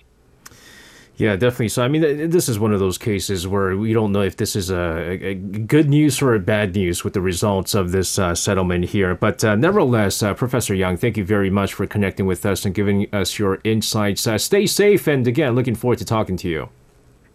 Yeah, 1.18 1.34
definitely. 1.36 1.70
So, 1.70 1.82
I 1.82 1.88
mean, 1.88 2.28
this 2.28 2.46
is 2.46 2.58
one 2.58 2.74
of 2.74 2.78
those 2.78 2.98
cases 2.98 3.48
where 3.48 3.74
we 3.74 3.94
don't 3.94 4.12
know 4.12 4.20
if 4.20 4.36
this 4.36 4.54
is 4.54 4.70
a, 4.70 5.18
a 5.24 5.34
good 5.34 5.88
news 5.88 6.20
or 6.20 6.34
a 6.34 6.38
bad 6.38 6.74
news 6.74 7.04
with 7.04 7.14
the 7.14 7.22
results 7.22 7.74
of 7.74 7.90
this 7.90 8.18
uh, 8.18 8.34
settlement 8.34 8.84
here. 8.86 9.14
But 9.14 9.42
uh, 9.42 9.54
nevertheless, 9.54 10.22
uh, 10.22 10.34
Professor 10.34 10.74
Young, 10.74 10.98
thank 10.98 11.16
you 11.16 11.24
very 11.24 11.48
much 11.48 11.72
for 11.72 11.86
connecting 11.86 12.26
with 12.26 12.44
us 12.44 12.66
and 12.66 12.74
giving 12.74 13.12
us 13.14 13.38
your 13.38 13.60
insights. 13.64 14.26
Uh, 14.26 14.36
stay 14.36 14.66
safe, 14.66 15.06
and 15.06 15.26
again, 15.26 15.54
looking 15.54 15.74
forward 15.74 15.98
to 15.98 16.04
talking 16.04 16.36
to 16.36 16.48
you. 16.50 16.68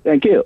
Thank 0.03 0.25
you. 0.25 0.45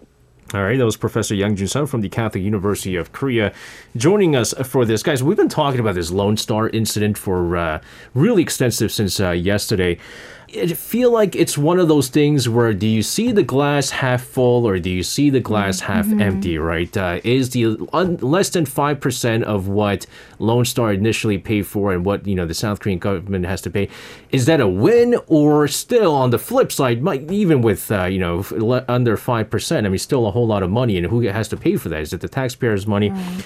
All 0.54 0.64
right, 0.64 0.78
that 0.78 0.86
was 0.86 0.96
Professor 0.96 1.36
Young 1.36 1.58
Jun 1.58 1.68
Sun 1.68 1.88
from 1.88 2.02
the 2.02 2.08
Catholic 2.08 2.44
University 2.44 2.96
of 2.96 3.12
Korea 3.12 3.52
joining 3.98 4.36
us 4.36 4.54
for 4.64 4.86
this. 4.86 5.04
Guys, 5.04 5.22
we've 5.22 5.36
been 5.36 5.50
talking 5.50 5.82
about 5.82 5.96
this 5.96 6.12
Lone 6.12 6.38
Star 6.38 6.70
incident 6.70 7.18
for 7.18 7.58
uh, 7.58 7.82
really 8.14 8.44
extensive 8.44 8.94
since 8.94 9.20
uh, 9.20 9.32
yesterday 9.32 9.98
it 10.48 10.78
feel 10.78 11.12
like 11.12 11.36
it's 11.36 11.58
one 11.58 11.80
of 11.80 11.88
those 11.88 12.10
things 12.10 12.48
where 12.48 12.74
do 12.74 12.88
you 12.88 13.02
see 13.02 13.32
the 13.32 13.44
glass 13.44 13.90
half 13.90 14.24
full 14.24 14.68
or 14.68 14.80
do 14.80 14.90
you 14.90 15.04
see 15.04 15.30
the 15.30 15.40
glass 15.40 15.82
half 15.82 16.06
mm-hmm. 16.06 16.22
empty, 16.22 16.58
right? 16.58 16.96
Uh, 16.96 17.20
is 17.24 17.52
the 17.52 17.78
un, 17.94 18.18
less 18.18 18.50
than 18.50 18.66
5% 18.66 19.44
of 19.44 19.68
what 19.68 20.06
Lone 20.40 20.66
Star 20.66 20.94
initially 20.94 21.38
paid 21.38 21.68
for 21.68 21.94
and 21.94 22.06
what, 22.06 22.28
you 22.28 22.36
know, 22.36 22.46
the 22.46 22.54
South 22.54 22.80
Korean 22.80 23.00
government 23.00 23.46
has 23.46 23.62
to 23.62 23.70
pay, 23.70 23.90
is 24.32 24.46
that 24.46 24.62
a 24.62 24.68
win 24.68 25.16
or 25.28 25.68
still 25.68 26.14
on 26.14 26.30
the 26.30 26.40
flip 26.40 26.72
side, 26.72 27.02
might, 27.02 27.32
even 27.32 27.62
with, 27.62 27.92
uh, 27.92 28.06
you 28.06 28.20
know, 28.20 28.40
under 28.88 29.18
5%, 29.18 29.78
I 29.78 29.82
mean, 29.82 29.98
still 29.98 30.28
a 30.28 30.32
whole 30.32 30.48
lot 30.48 30.64
of 30.64 30.70
money 30.70 30.98
and 30.98 31.08
who 31.08 31.22
has 31.22 31.48
to 31.50 31.58
pay 31.58 31.76
for 31.76 31.90
that? 31.90 32.02
Is 32.02 32.14
it 32.14 32.22
the 32.22 32.30
taxpayers' 32.30 32.88
money? 32.88 33.10
Right 33.10 33.46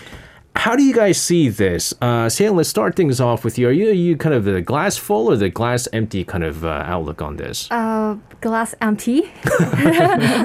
how 0.60 0.76
do 0.76 0.84
you 0.84 0.94
guys 0.94 1.18
see 1.18 1.48
this? 1.48 1.94
Uh, 2.02 2.28
Sam, 2.28 2.58
let's 2.58 2.68
start 2.68 2.98
things 2.98 3.22
off 3.22 3.46
with 3.46 3.58
you. 3.58 3.70
Are 3.70 3.72
you, 3.72 3.90
are 3.92 3.94
you 3.94 4.18
kind 4.18 4.36
of 4.36 4.44
the 4.44 4.60
glass 4.60 4.98
full 4.98 5.32
or 5.32 5.38
the 5.38 5.50
glass 5.50 5.88
empty 5.94 6.26
kind 6.26 6.44
of 6.44 6.66
uh, 6.66 6.84
outlook 6.86 7.22
on 7.22 7.38
this? 7.38 7.72
Uh, 7.72 8.18
glass 8.42 8.76
empty. 8.82 9.32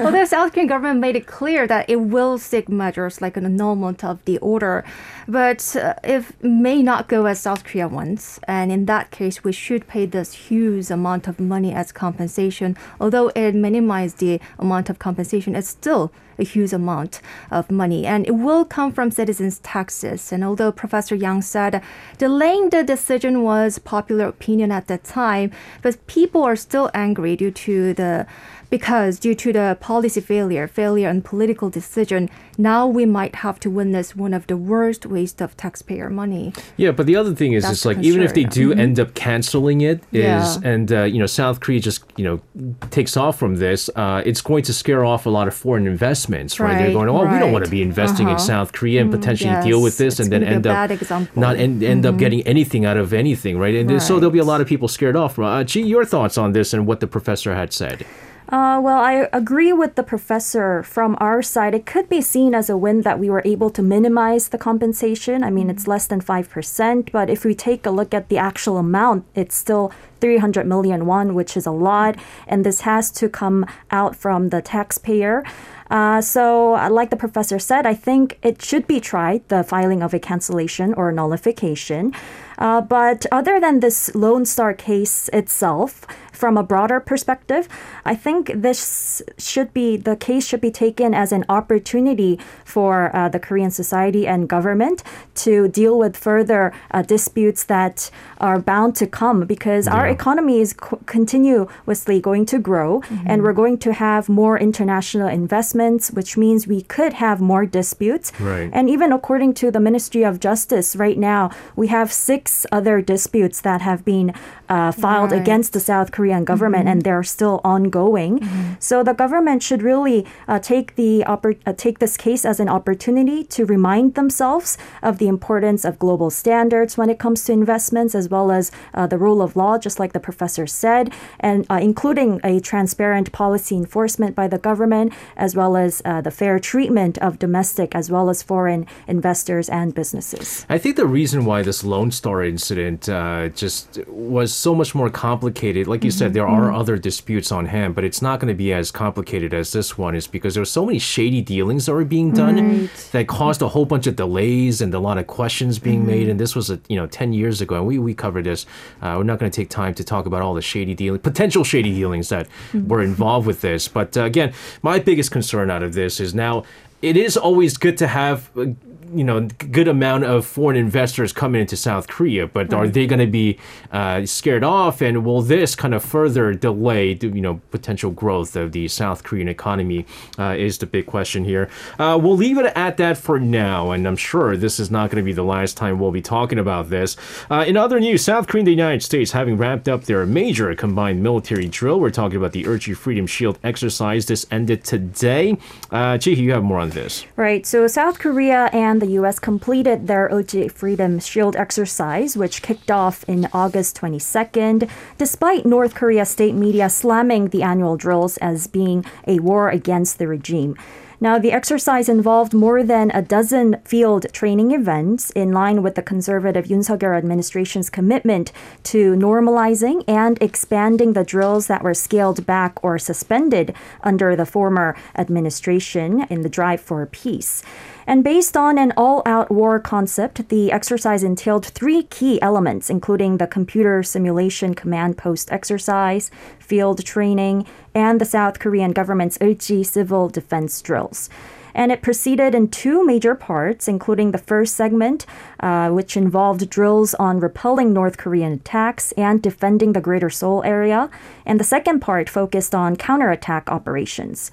Although 0.03 0.23
South 0.23 0.53
Korean 0.53 0.67
government 0.67 1.01
made 1.01 1.17
it 1.17 1.27
clear 1.27 1.67
that 1.67 1.89
it 1.89 1.97
will 1.97 2.37
seek 2.37 2.69
measures 2.69 3.21
like 3.21 3.35
an 3.35 3.43
annulment 3.43 4.05
of 4.05 4.23
the 4.23 4.37
order, 4.37 4.85
but 5.27 5.75
uh, 5.75 5.95
it 6.01 6.23
may 6.41 6.81
not 6.81 7.09
go 7.09 7.25
as 7.25 7.41
South 7.41 7.65
Korea 7.65 7.89
wants. 7.89 8.39
And 8.47 8.71
in 8.71 8.85
that 8.85 9.11
case, 9.11 9.43
we 9.43 9.51
should 9.51 9.85
pay 9.85 10.05
this 10.05 10.31
huge 10.31 10.89
amount 10.89 11.27
of 11.27 11.41
money 11.41 11.73
as 11.73 11.91
compensation. 11.91 12.77
Although 13.01 13.33
it 13.35 13.53
minimizes 13.53 14.15
the 14.15 14.39
amount 14.59 14.89
of 14.89 14.97
compensation, 14.97 15.55
it's 15.55 15.67
still 15.67 16.13
a 16.37 16.43
huge 16.43 16.73
amount 16.73 17.21
of 17.51 17.71
money, 17.71 18.05
and 18.05 18.25
it 18.27 18.35
will 18.35 18.65
come 18.65 18.91
from 18.91 19.11
citizens' 19.11 19.59
taxes. 19.59 20.31
And 20.31 20.43
although 20.43 20.71
Professor 20.71 21.15
Yang 21.15 21.41
said 21.43 21.81
delaying 22.17 22.69
the 22.69 22.83
decision 22.83 23.43
was 23.43 23.79
popular 23.79 24.27
opinion 24.27 24.71
at 24.71 24.87
the 24.87 24.97
time, 24.97 25.51
but 25.81 26.05
people 26.07 26.43
are 26.43 26.55
still 26.55 26.89
angry 26.93 27.35
due 27.35 27.51
to 27.51 27.93
the 27.93 28.25
because 28.75 29.19
due 29.19 29.33
to 29.33 29.53
the 29.53 29.77
policy 29.79 30.19
failure, 30.19 30.67
failure 30.67 31.07
and 31.07 31.23
political 31.23 31.69
decision, 31.69 32.29
now 32.57 32.85
we 32.85 33.05
might 33.05 33.35
have 33.35 33.57
to 33.57 33.69
witness 33.69 34.17
one 34.17 34.33
of 34.33 34.47
the 34.47 34.57
worst 34.57 35.05
waste 35.05 35.41
of 35.41 35.55
taxpayer 35.55 36.09
money. 36.09 36.51
Yeah, 36.75 36.91
but 36.91 37.05
the 37.05 37.15
other 37.15 37.33
thing 37.33 37.53
is, 37.53 37.63
it's 37.63 37.85
like 37.85 37.99
even 37.99 38.21
if 38.21 38.33
they 38.33 38.43
do 38.43 38.71
mm-hmm. 38.71 38.85
end 38.85 38.99
up 38.99 39.13
canceling 39.13 39.79
it, 39.79 40.03
is 40.11 40.57
yeah. 40.57 40.71
and 40.71 40.91
uh, 40.91 41.03
you 41.03 41.19
know 41.19 41.25
South 41.25 41.61
Korea 41.61 41.79
just 41.79 42.03
you 42.17 42.25
know 42.25 42.75
takes 42.91 43.15
off 43.15 43.39
from 43.39 43.55
this, 43.55 43.89
uh, 43.95 44.21
it's 44.25 44.41
going 44.41 44.63
to 44.63 44.73
scare 44.73 45.05
off 45.05 45.25
a 45.25 45.29
lot 45.29 45.47
of 45.47 45.53
foreign 45.53 45.87
investments, 45.87 46.59
right? 46.59 46.73
right 46.73 46.77
They're 46.79 46.93
going, 46.93 47.07
oh, 47.07 47.23
right. 47.23 47.31
we 47.31 47.39
don't 47.39 47.53
want 47.53 47.63
to 47.63 47.71
be 47.71 47.81
investing 47.81 48.25
uh-huh. 48.25 48.35
in 48.35 48.51
South 48.53 48.73
Korea 48.73 48.99
and 48.99 49.09
mm, 49.09 49.17
potentially 49.17 49.51
yes. 49.51 49.63
deal 49.63 49.81
with 49.81 49.97
this, 49.97 50.15
it's 50.15 50.19
and 50.19 50.27
then 50.33 50.43
end 50.43 50.67
up 50.67 50.89
not 51.37 51.55
end, 51.55 51.81
end 51.81 52.03
mm-hmm. 52.03 52.13
up 52.13 52.19
getting 52.19 52.41
anything 52.41 52.83
out 52.83 52.97
of 52.97 53.13
anything, 53.13 53.57
right? 53.57 53.75
And 53.75 53.89
right. 53.89 54.01
so 54.01 54.19
there'll 54.19 54.39
be 54.41 54.45
a 54.47 54.51
lot 54.53 54.59
of 54.59 54.67
people 54.67 54.89
scared 54.89 55.15
off. 55.15 55.39
Uh, 55.39 55.63
your 55.75 56.03
thoughts 56.03 56.37
on 56.37 56.51
this 56.51 56.73
and 56.73 56.85
what 56.85 56.99
the 56.99 57.07
professor 57.07 57.55
had 57.55 57.71
said? 57.71 58.05
Uh, 58.47 58.79
well, 58.81 58.99
I 58.99 59.27
agree 59.33 59.73
with 59.73 59.95
the 59.95 60.03
professor. 60.03 60.83
From 60.83 61.17
our 61.19 61.41
side, 61.41 61.73
it 61.73 61.85
could 61.85 62.07
be 62.07 62.21
seen 62.21 62.53
as 62.53 62.69
a 62.69 62.77
win 62.77 63.01
that 63.01 63.19
we 63.19 63.29
were 63.29 63.41
able 63.43 63.71
to 63.71 63.81
minimize 63.81 64.49
the 64.49 64.59
compensation. 64.59 65.43
I 65.43 65.49
mean, 65.49 65.69
it's 65.69 65.87
less 65.87 66.05
than 66.05 66.21
5%, 66.21 67.11
but 67.11 67.29
if 67.29 67.43
we 67.43 67.55
take 67.55 67.85
a 67.85 67.91
look 67.91 68.13
at 68.13 68.29
the 68.29 68.37
actual 68.37 68.77
amount, 68.77 69.25
it's 69.33 69.55
still 69.55 69.91
300 70.25 70.65
million 70.65 71.05
won, 71.05 71.35
which 71.35 71.55
is 71.55 71.67
a 71.67 71.71
lot. 71.71 72.15
And 72.47 72.65
this 72.65 72.81
has 72.81 73.11
to 73.11 73.29
come 73.29 73.63
out 73.91 74.15
from 74.15 74.49
the 74.49 74.59
taxpayer. 74.59 75.43
Uh, 75.91 76.19
so, 76.19 76.75
uh, 76.75 76.89
like 76.89 77.11
the 77.11 77.15
professor 77.15 77.59
said, 77.59 77.85
I 77.85 77.93
think 77.93 78.39
it 78.41 78.59
should 78.59 78.87
be 78.87 78.99
tried, 78.99 79.47
the 79.49 79.63
filing 79.63 80.01
of 80.01 80.15
a 80.15 80.19
cancellation 80.19 80.95
or 80.95 81.11
nullification. 81.11 82.11
Uh, 82.57 82.81
but 82.81 83.27
other 83.31 83.59
than 83.59 83.81
this 83.81 84.15
Lone 84.15 84.45
Star 84.45 84.73
case 84.73 85.29
itself, 85.31 86.07
from 86.35 86.57
a 86.57 86.63
broader 86.63 86.99
perspective, 86.99 87.67
I 88.03 88.15
think 88.15 88.51
this 88.53 89.21
should 89.37 89.73
be 89.73 89.97
the 89.97 90.15
case 90.15 90.45
should 90.45 90.61
be 90.61 90.71
taken 90.71 91.13
as 91.13 91.31
an 91.31 91.45
opportunity 91.49 92.39
for 92.63 93.15
uh, 93.15 93.29
the 93.29 93.39
Korean 93.39 93.71
society 93.71 94.27
and 94.27 94.47
government 94.47 95.01
to 95.35 95.67
deal 95.69 95.97
with 95.97 96.15
further 96.17 96.73
uh, 96.91 97.01
disputes 97.01 97.63
that 97.63 98.11
are 98.39 98.59
bound 98.59 98.95
to 98.97 99.07
come 99.07 99.45
because 99.45 99.87
yeah. 99.87 99.95
our 99.95 100.07
economy 100.17 100.57
is 100.65 100.71
co- 100.73 101.01
continuously 101.05 102.17
going 102.29 102.45
to 102.53 102.57
grow 102.69 102.89
mm-hmm. 103.01 103.29
and 103.29 103.37
we're 103.43 103.59
going 103.63 103.77
to 103.85 103.91
have 103.93 104.23
more 104.29 104.55
international 104.67 105.29
investments, 105.41 106.03
which 106.17 106.31
means 106.43 106.67
we 106.67 106.81
could 106.95 107.13
have 107.25 107.37
more 107.41 107.65
disputes. 107.65 108.27
Right. 108.39 108.69
And 108.77 108.89
even 108.95 109.09
according 109.11 109.51
to 109.61 109.65
the 109.75 109.79
Ministry 109.89 110.23
of 110.23 110.39
Justice, 110.39 110.95
right 111.05 111.19
now 111.33 111.43
we 111.75 111.87
have 111.87 112.07
six 112.11 112.65
other 112.71 112.95
disputes 113.13 113.57
that 113.61 113.81
have 113.89 114.01
been 114.13 114.33
uh, 114.69 114.91
filed 114.91 115.31
right. 115.31 115.41
against 115.41 115.73
the 115.73 115.79
South 115.79 116.11
Korean 116.11 116.43
government, 116.43 116.85
mm-hmm. 116.85 116.91
and 116.91 117.01
they're 117.03 117.23
still 117.23 117.61
ongoing. 117.63 118.39
Mm-hmm. 118.39 118.73
So 118.79 119.03
the 119.03 119.13
government 119.13 119.61
should 119.61 119.81
really 119.81 120.25
uh, 120.47 120.59
take 120.59 120.95
the 120.95 121.23
oppor- 121.27 121.59
uh, 121.65 121.73
take 121.73 121.99
this 121.99 122.17
case 122.17 122.45
as 122.45 122.59
an 122.59 122.69
opportunity 122.69 123.43
to 123.55 123.65
remind 123.65 124.15
themselves 124.15 124.77
of 125.03 125.17
the 125.17 125.27
importance 125.27 125.85
of 125.85 125.99
global 125.99 126.29
standards 126.29 126.97
when 126.97 127.09
it 127.09 127.19
comes 127.19 127.43
to 127.45 127.51
investments, 127.53 128.15
as 128.15 128.29
well 128.29 128.51
as 128.51 128.71
uh, 128.93 129.05
the 129.07 129.17
rule 129.17 129.41
of 129.41 129.55
law, 129.55 129.77
just 129.77 129.94
like 129.99 130.13
the 130.13 130.19
professor 130.19 130.67
said, 130.67 131.13
and 131.39 131.65
uh, 131.69 131.79
including 131.81 132.39
a 132.43 132.59
transparent 132.59 133.31
policy 133.31 133.75
enforcement 133.75 134.35
by 134.35 134.47
the 134.47 134.57
government, 134.57 135.13
as 135.35 135.55
well 135.55 135.77
as 135.77 136.01
uh, 136.05 136.21
the 136.21 136.31
fair 136.31 136.59
treatment 136.59 137.17
of 137.19 137.39
domestic 137.39 137.95
as 137.95 138.09
well 138.09 138.29
as 138.29 138.43
foreign 138.43 138.85
investors 139.07 139.69
and 139.69 139.93
businesses. 139.93 140.65
I 140.69 140.77
think 140.77 140.95
the 140.95 141.05
reason 141.05 141.45
why 141.45 141.61
this 141.61 141.83
Lone 141.83 142.11
Star 142.11 142.43
incident 142.43 143.07
uh, 143.09 143.49
just 143.49 143.99
was 144.07 144.53
so 144.53 144.73
much 144.73 144.95
more 144.95 145.09
complicated, 145.09 145.87
like 145.87 146.03
you 146.03 146.11
said, 146.11 146.33
there 146.33 146.47
are 146.47 146.71
other 146.71 146.97
disputes 146.97 147.51
on 147.51 147.65
hand, 147.65 147.95
but 147.95 148.03
it's 148.03 148.21
not 148.21 148.39
going 148.39 148.47
to 148.47 148.57
be 148.57 148.73
as 148.73 148.91
complicated 148.91 149.53
as 149.53 149.71
this 149.71 149.97
one, 149.97 150.15
is 150.15 150.27
because 150.27 150.53
there 150.55 150.61
were 150.61 150.65
so 150.65 150.85
many 150.85 150.99
shady 150.99 151.41
dealings 151.41 151.85
that 151.85 151.93
were 151.93 152.05
being 152.05 152.31
done 152.31 152.89
that 153.11 153.27
caused 153.27 153.61
a 153.61 153.67
whole 153.69 153.85
bunch 153.85 154.07
of 154.07 154.15
delays 154.15 154.81
and 154.81 154.93
a 154.93 154.99
lot 154.99 155.17
of 155.17 155.27
questions 155.27 155.79
being 155.79 156.05
made. 156.05 156.27
And 156.29 156.39
this 156.39 156.55
was 156.55 156.69
a 156.69 156.79
you 156.87 156.95
know 156.95 157.07
ten 157.07 157.33
years 157.33 157.61
ago, 157.61 157.75
and 157.75 157.87
we 157.87 157.99
we 157.99 158.13
covered 158.13 158.45
this. 158.45 158.65
Uh, 159.01 159.15
we're 159.17 159.23
not 159.23 159.39
going 159.39 159.51
to 159.51 159.55
take 159.55 159.69
time 159.69 159.84
to 159.93 160.03
talk 160.03 160.25
about 160.25 160.41
all 160.41 160.53
the 160.53 160.61
shady 160.61 160.95
dealing, 160.95 161.19
potential 161.19 161.63
shady 161.63 161.93
dealings 161.93 162.29
that 162.29 162.47
were 162.73 163.01
involved 163.01 163.47
with 163.47 163.61
this. 163.61 163.87
But 163.87 164.17
uh, 164.17 164.23
again, 164.23 164.53
my 164.81 164.99
biggest 164.99 165.31
concern 165.31 165.69
out 165.69 165.83
of 165.83 165.93
this 165.93 166.19
is 166.19 166.33
now 166.33 166.63
it 167.01 167.17
is 167.17 167.37
always 167.37 167.77
good 167.77 167.97
to 167.99 168.07
have 168.07 168.49
uh, 168.57 168.65
you 169.13 169.23
know 169.23 169.41
good 169.41 169.87
amount 169.87 170.23
of 170.23 170.45
foreign 170.45 170.77
investors 170.77 171.31
coming 171.33 171.61
into 171.61 171.75
South 171.75 172.07
Korea, 172.07 172.47
but 172.47 172.73
are 172.73 172.87
they 172.87 173.07
going 173.07 173.19
to 173.19 173.27
be 173.27 173.57
uh, 173.91 174.25
scared 174.25 174.63
off, 174.63 175.01
and 175.01 175.25
will 175.25 175.41
this 175.41 175.75
kind 175.75 175.93
of 175.93 176.03
further 176.03 176.53
delay 176.53 177.13
the, 177.13 177.27
you 177.27 177.41
know 177.41 177.61
potential 177.71 178.11
growth 178.11 178.55
of 178.55 178.71
the 178.71 178.87
South 178.87 179.23
Korean 179.23 179.47
economy? 179.47 180.05
Uh, 180.37 180.55
is 180.57 180.77
the 180.77 180.85
big 180.85 181.05
question 181.05 181.43
here. 181.43 181.69
Uh, 181.99 182.19
we'll 182.21 182.37
leave 182.37 182.57
it 182.57 182.65
at 182.75 182.97
that 182.97 183.17
for 183.17 183.39
now, 183.39 183.91
and 183.91 184.07
I'm 184.07 184.15
sure 184.15 184.57
this 184.57 184.79
is 184.79 184.91
not 184.91 185.09
going 185.09 185.23
to 185.23 185.25
be 185.25 185.33
the 185.33 185.43
last 185.43 185.77
time 185.77 185.99
we'll 185.99 186.11
be 186.11 186.21
talking 186.21 186.59
about 186.59 186.89
this. 186.89 187.15
Uh, 187.49 187.65
in 187.67 187.77
other 187.77 187.99
news, 187.99 188.23
South 188.23 188.47
Korea 188.47 188.61
and 188.61 188.67
the 188.67 188.71
United 188.71 189.03
States 189.03 189.31
having 189.31 189.57
wrapped 189.57 189.87
up 189.87 190.05
their 190.05 190.25
major 190.25 190.73
combined 190.75 191.21
military 191.21 191.67
drill. 191.67 191.99
We're 191.99 192.09
talking 192.09 192.37
about 192.37 192.51
the 192.51 192.63
Ulchi 192.63 192.95
Freedom 192.95 193.27
Shield 193.27 193.59
exercise. 193.63 194.25
This 194.25 194.45
ended 194.51 194.83
today. 194.83 195.57
Uh, 195.91 196.17
you 196.21 196.51
have 196.51 196.63
more 196.63 196.79
on 196.79 196.89
this. 196.89 197.25
Right. 197.35 197.65
So 197.65 197.87
South 197.87 198.19
Korea 198.19 198.69
and 198.73 198.94
the 198.99 199.11
U.S. 199.19 199.39
completed 199.39 200.07
their 200.07 200.29
Ulchi 200.29 200.71
Freedom 200.71 201.19
Shield 201.19 201.55
exercise, 201.55 202.35
which 202.35 202.61
kicked 202.61 202.91
off 202.91 203.23
in 203.27 203.47
August 203.53 203.99
22nd, 203.99 204.89
despite 205.17 205.65
North 205.65 205.95
Korea 205.95 206.25
state 206.25 206.55
media 206.55 206.89
slamming 206.89 207.49
the 207.49 207.63
annual 207.63 207.97
drills 207.97 208.37
as 208.37 208.67
being 208.67 209.05
a 209.27 209.39
war 209.39 209.69
against 209.69 210.19
the 210.19 210.27
regime. 210.27 210.75
Now, 211.21 211.39
the 211.39 211.51
exercise 211.51 212.09
involved 212.09 212.53
more 212.53 212.83
than 212.83 213.09
a 213.11 213.21
dozen 213.21 213.77
field 213.85 214.25
training 214.33 214.71
events 214.71 215.29
in 215.31 215.53
line 215.53 215.81
with 215.81 215.95
the 215.95 216.01
conservative 216.01 216.65
Yoon 216.65 216.83
Suk-yeol 216.83 217.17
administration's 217.17 217.89
commitment 217.89 218.51
to 218.83 219.13
normalizing 219.15 220.03
and 220.07 220.37
expanding 220.41 221.13
the 221.13 221.23
drills 221.23 221.67
that 221.67 221.83
were 221.83 221.93
scaled 221.93 222.45
back 222.45 222.83
or 222.83 222.99
suspended 222.99 223.73
under 224.03 224.35
the 224.35 224.45
former 224.45 224.95
administration 225.17 226.27
in 226.29 226.41
the 226.41 226.49
drive 226.49 226.81
for 226.81 227.05
peace. 227.05 227.63
And 228.07 228.23
based 228.23 228.55
on 228.55 228.77
an 228.77 228.93
all 228.95 229.23
out 229.25 229.49
war 229.49 229.79
concept, 229.79 230.49
the 230.49 230.71
exercise 230.71 231.23
entailed 231.23 231.65
three 231.65 232.03
key 232.03 232.39
elements, 232.41 232.89
including 232.89 233.37
the 233.37 233.47
computer 233.47 234.03
simulation 234.03 234.75
command 234.75 235.17
post 235.17 235.51
exercise, 235.51 236.29
field 236.59 237.03
training, 237.03 237.65
and 237.95 238.21
the 238.21 238.25
South 238.25 238.59
Korean 238.59 238.91
government's 238.91 239.37
Ulchi 239.39 239.83
civil 239.83 240.29
defense 240.29 240.81
drills. 240.81 241.29
And 241.73 241.91
it 241.91 242.01
proceeded 242.01 242.55
in 242.55 242.69
two 242.69 243.05
major 243.05 243.35
parts, 243.35 243.89
including 243.89 244.31
the 244.31 244.37
first 244.37 244.75
segment, 244.75 245.25
uh, 245.59 245.89
which 245.89 246.15
involved 246.15 246.69
drills 246.69 247.13
on 247.15 247.41
repelling 247.41 247.91
North 247.91 248.17
Korean 248.17 248.53
attacks 248.53 249.11
and 249.13 249.41
defending 249.41 249.91
the 249.91 249.99
Greater 249.99 250.29
Seoul 250.29 250.63
area, 250.63 251.09
and 251.45 251.59
the 251.59 251.65
second 251.65 251.99
part 251.99 252.29
focused 252.29 252.73
on 252.73 252.95
counterattack 252.95 253.69
operations. 253.69 254.51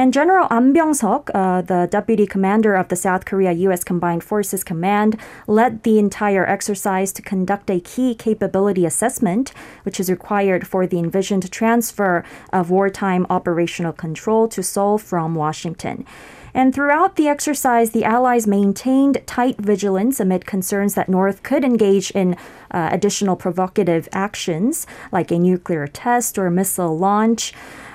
And 0.00 0.14
General 0.14 0.46
An 0.48 0.72
Byung-seok, 0.72 1.28
uh, 1.34 1.60
the 1.60 1.86
deputy 1.90 2.26
commander 2.26 2.74
of 2.74 2.88
the 2.88 2.96
South 2.96 3.26
Korea 3.26 3.52
U.S. 3.52 3.84
Combined 3.84 4.24
Forces 4.24 4.64
Command, 4.64 5.20
led 5.46 5.82
the 5.82 5.98
entire 5.98 6.46
exercise 6.46 7.12
to 7.12 7.20
conduct 7.20 7.68
a 7.68 7.80
key 7.80 8.14
capability 8.14 8.86
assessment, 8.86 9.52
which 9.82 10.00
is 10.00 10.10
required 10.10 10.66
for 10.66 10.86
the 10.86 10.98
envisioned 10.98 11.52
transfer 11.52 12.24
of 12.50 12.70
wartime 12.70 13.26
operational 13.28 13.92
control 13.92 14.48
to 14.48 14.62
Seoul 14.62 14.96
from 14.96 15.34
Washington. 15.34 16.06
And 16.54 16.74
throughout 16.74 17.16
the 17.16 17.28
exercise, 17.28 17.90
the 17.90 18.04
Allies 18.04 18.46
maintained 18.46 19.20
tight 19.26 19.58
vigilance 19.58 20.18
amid 20.18 20.46
concerns 20.46 20.94
that 20.94 21.10
North 21.10 21.42
could 21.42 21.62
engage 21.62 22.10
in 22.12 22.38
uh, 22.70 22.88
additional 22.90 23.36
provocative 23.36 24.08
actions, 24.12 24.86
like 25.12 25.30
a 25.30 25.38
nuclear 25.38 25.86
test 25.86 26.38
or 26.38 26.50
missile 26.50 26.96
launch. 26.96 27.52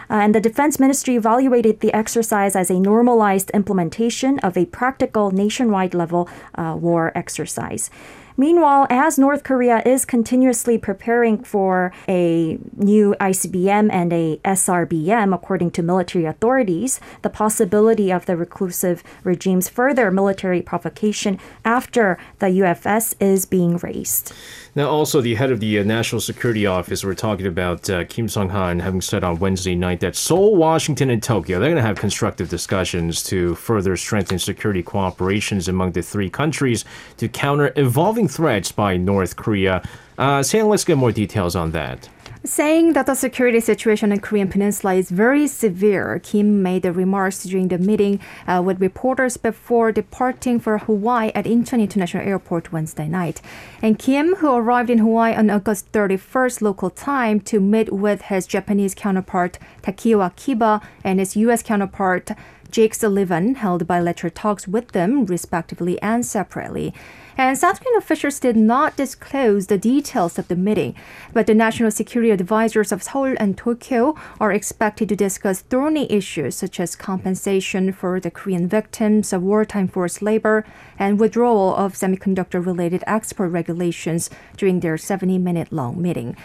Uh, 0.10 0.16
and 0.16 0.36
the 0.36 0.42
Defense 0.42 0.80
Ministry 0.80 1.16
evaluated 1.16 1.80
the 1.80 1.94
exercise 1.94 2.56
as 2.56 2.70
a 2.70 2.80
normalized 2.80 3.50
implementation 3.52 4.40
of 4.40 4.58
a 4.58 4.66
practical 4.66 5.32
nationwide 5.32 5.94
level 5.94 6.30
uh, 6.56 6.76
war 6.80 7.12
exercise. 7.16 7.90
Meanwhile, 8.38 8.88
as 8.90 9.18
North 9.18 9.44
Korea 9.44 9.82
is 9.86 10.04
continuously 10.04 10.78
preparing 10.78 11.42
for 11.42 11.94
a 12.08 12.60
new 12.76 13.16
ICBM 13.22 13.90
and 13.92 14.12
a 14.12 14.42
SRBM, 14.44 15.34
according 15.34 15.72
to 15.72 15.82
military 15.82 16.26
authorities, 16.26 17.00
the 17.22 17.30
possibility 17.30 18.12
of 18.12 18.26
the 18.26 18.36
reclusive 18.36 19.04
regime's 19.24 19.70
further 19.70 20.12
military 20.12 20.62
provocation 20.62 21.40
after 21.64 22.18
the 22.40 22.48
UFS 22.48 23.16
is 23.22 23.46
being 23.46 23.78
raised. 23.78 24.34
Now, 24.78 24.90
also, 24.90 25.22
the 25.22 25.36
head 25.36 25.52
of 25.52 25.62
the 25.62 25.80
uh, 25.80 25.84
National 25.86 26.20
Security 26.20 26.66
Office, 26.66 27.06
we're 27.06 27.14
talking 27.14 27.48
about 27.48 27.90
uh, 27.90 28.04
Kim 28.04 28.28
Sung 28.28 28.50
Han, 28.50 28.82
having 28.82 29.00
said 29.00 29.24
on 29.24 29.40
Wednesday 29.40 29.74
night 29.74 30.02
that 30.02 30.18
Seoul, 30.18 30.58
Washington, 30.58 31.10
and 31.10 31.24
Tokyo, 31.24 31.60
they're 31.60 31.70
going 31.70 31.82
to 31.82 31.88
have 31.88 31.98
constructive 31.98 32.50
discussions 32.50 33.24
to 33.24 33.56
further 33.56 33.96
strengthen 33.96 34.38
security 34.38 34.84
cooperations 34.84 35.70
among 35.70 35.94
the 35.94 36.02
three 36.02 36.30
countries 36.30 36.84
to 37.16 37.30
counter 37.30 37.72
evolving 37.78 38.28
threats 38.28 38.70
by 38.70 38.98
North 38.98 39.38
Korea. 39.38 39.82
Uh, 40.18 40.44
Sam, 40.44 40.68
let's 40.68 40.84
get 40.84 40.98
more 40.98 41.14
details 41.14 41.56
on 41.56 41.72
that. 41.72 42.10
Saying 42.46 42.94
that 42.94 43.08
the 43.08 43.16
security 43.16 43.60
situation 43.60 44.12
in 44.12 44.20
Korean 44.20 44.48
Peninsula 44.48 44.94
is 44.94 45.10
very 45.10 45.48
severe, 45.48 46.22
Kim 46.24 46.62
made 46.62 46.84
the 46.84 46.92
remarks 46.92 47.44
during 47.44 47.70
the 47.70 47.80
meeting 47.80 48.20
uh, 48.46 48.62
with 48.64 48.80
reporters 48.80 49.36
before 49.36 49.92
departing 49.92 50.60
for 50.60 50.78
Hawaii 50.78 51.32
at 51.34 51.46
Incheon 51.46 51.82
International 51.82 52.24
Airport 52.24 52.72
Wednesday 52.72 53.08
night. 53.08 53.42
And 53.82 53.98
Kim, 53.98 54.36
who 54.36 54.54
arrived 54.54 54.92
in 54.92 55.00
Hawaii 55.00 55.34
on 55.34 55.50
August 55.50 55.92
31st 55.92 56.62
local 56.62 56.92
time 56.92 57.40
to 57.42 57.60
meet 57.60 57.92
with 57.92 58.22
his 58.22 58.46
Japanese 58.46 58.94
counterpart 58.94 59.58
Takeo 59.82 60.22
Akiba 60.22 60.82
and 61.04 61.20
his 61.20 61.36
U.S. 61.36 61.64
counterpart 61.64 62.30
Jake 62.70 62.94
Sullivan, 62.94 63.56
held 63.56 63.88
bilateral 63.88 64.30
talks 64.30 64.68
with 64.68 64.92
them 64.92 65.26
respectively 65.26 66.00
and 66.04 66.24
separately. 66.24 66.94
And 67.38 67.58
South 67.58 67.82
Korean 67.82 67.98
officials 67.98 68.40
did 68.40 68.56
not 68.56 68.96
disclose 68.96 69.68
the 69.68 69.78
details 69.78 70.40
of 70.40 70.48
the 70.48 70.56
meeting, 70.56 70.96
but 71.34 71.48
the 71.48 71.54
national 71.54 71.92
security 71.92 72.32
advisors 72.32 72.94
of 72.94 73.04
Seoul 73.04 73.36
and 73.38 73.58
Tokyo 73.58 74.16
are 74.40 74.54
expected 74.54 75.10
to 75.10 75.18
discuss 75.18 75.60
thorny 75.60 76.10
issues 76.10 76.56
such 76.56 76.80
as 76.80 76.96
compensation 76.96 77.92
for 77.92 78.22
the 78.22 78.32
Korean 78.32 78.70
victims 78.70 79.34
of 79.34 79.44
wartime 79.44 79.90
forced 79.90 80.22
labor 80.22 80.66
and 80.98 81.20
withdrawal 81.20 81.76
of 81.76 81.94
semiconductor 81.96 82.66
related 82.66 83.04
export 83.06 83.52
regulations 83.52 84.30
during 84.56 84.80
their 84.80 84.98
70 84.98 85.38
minute 85.38 85.74
long 85.74 86.02
meeting. 86.02 86.38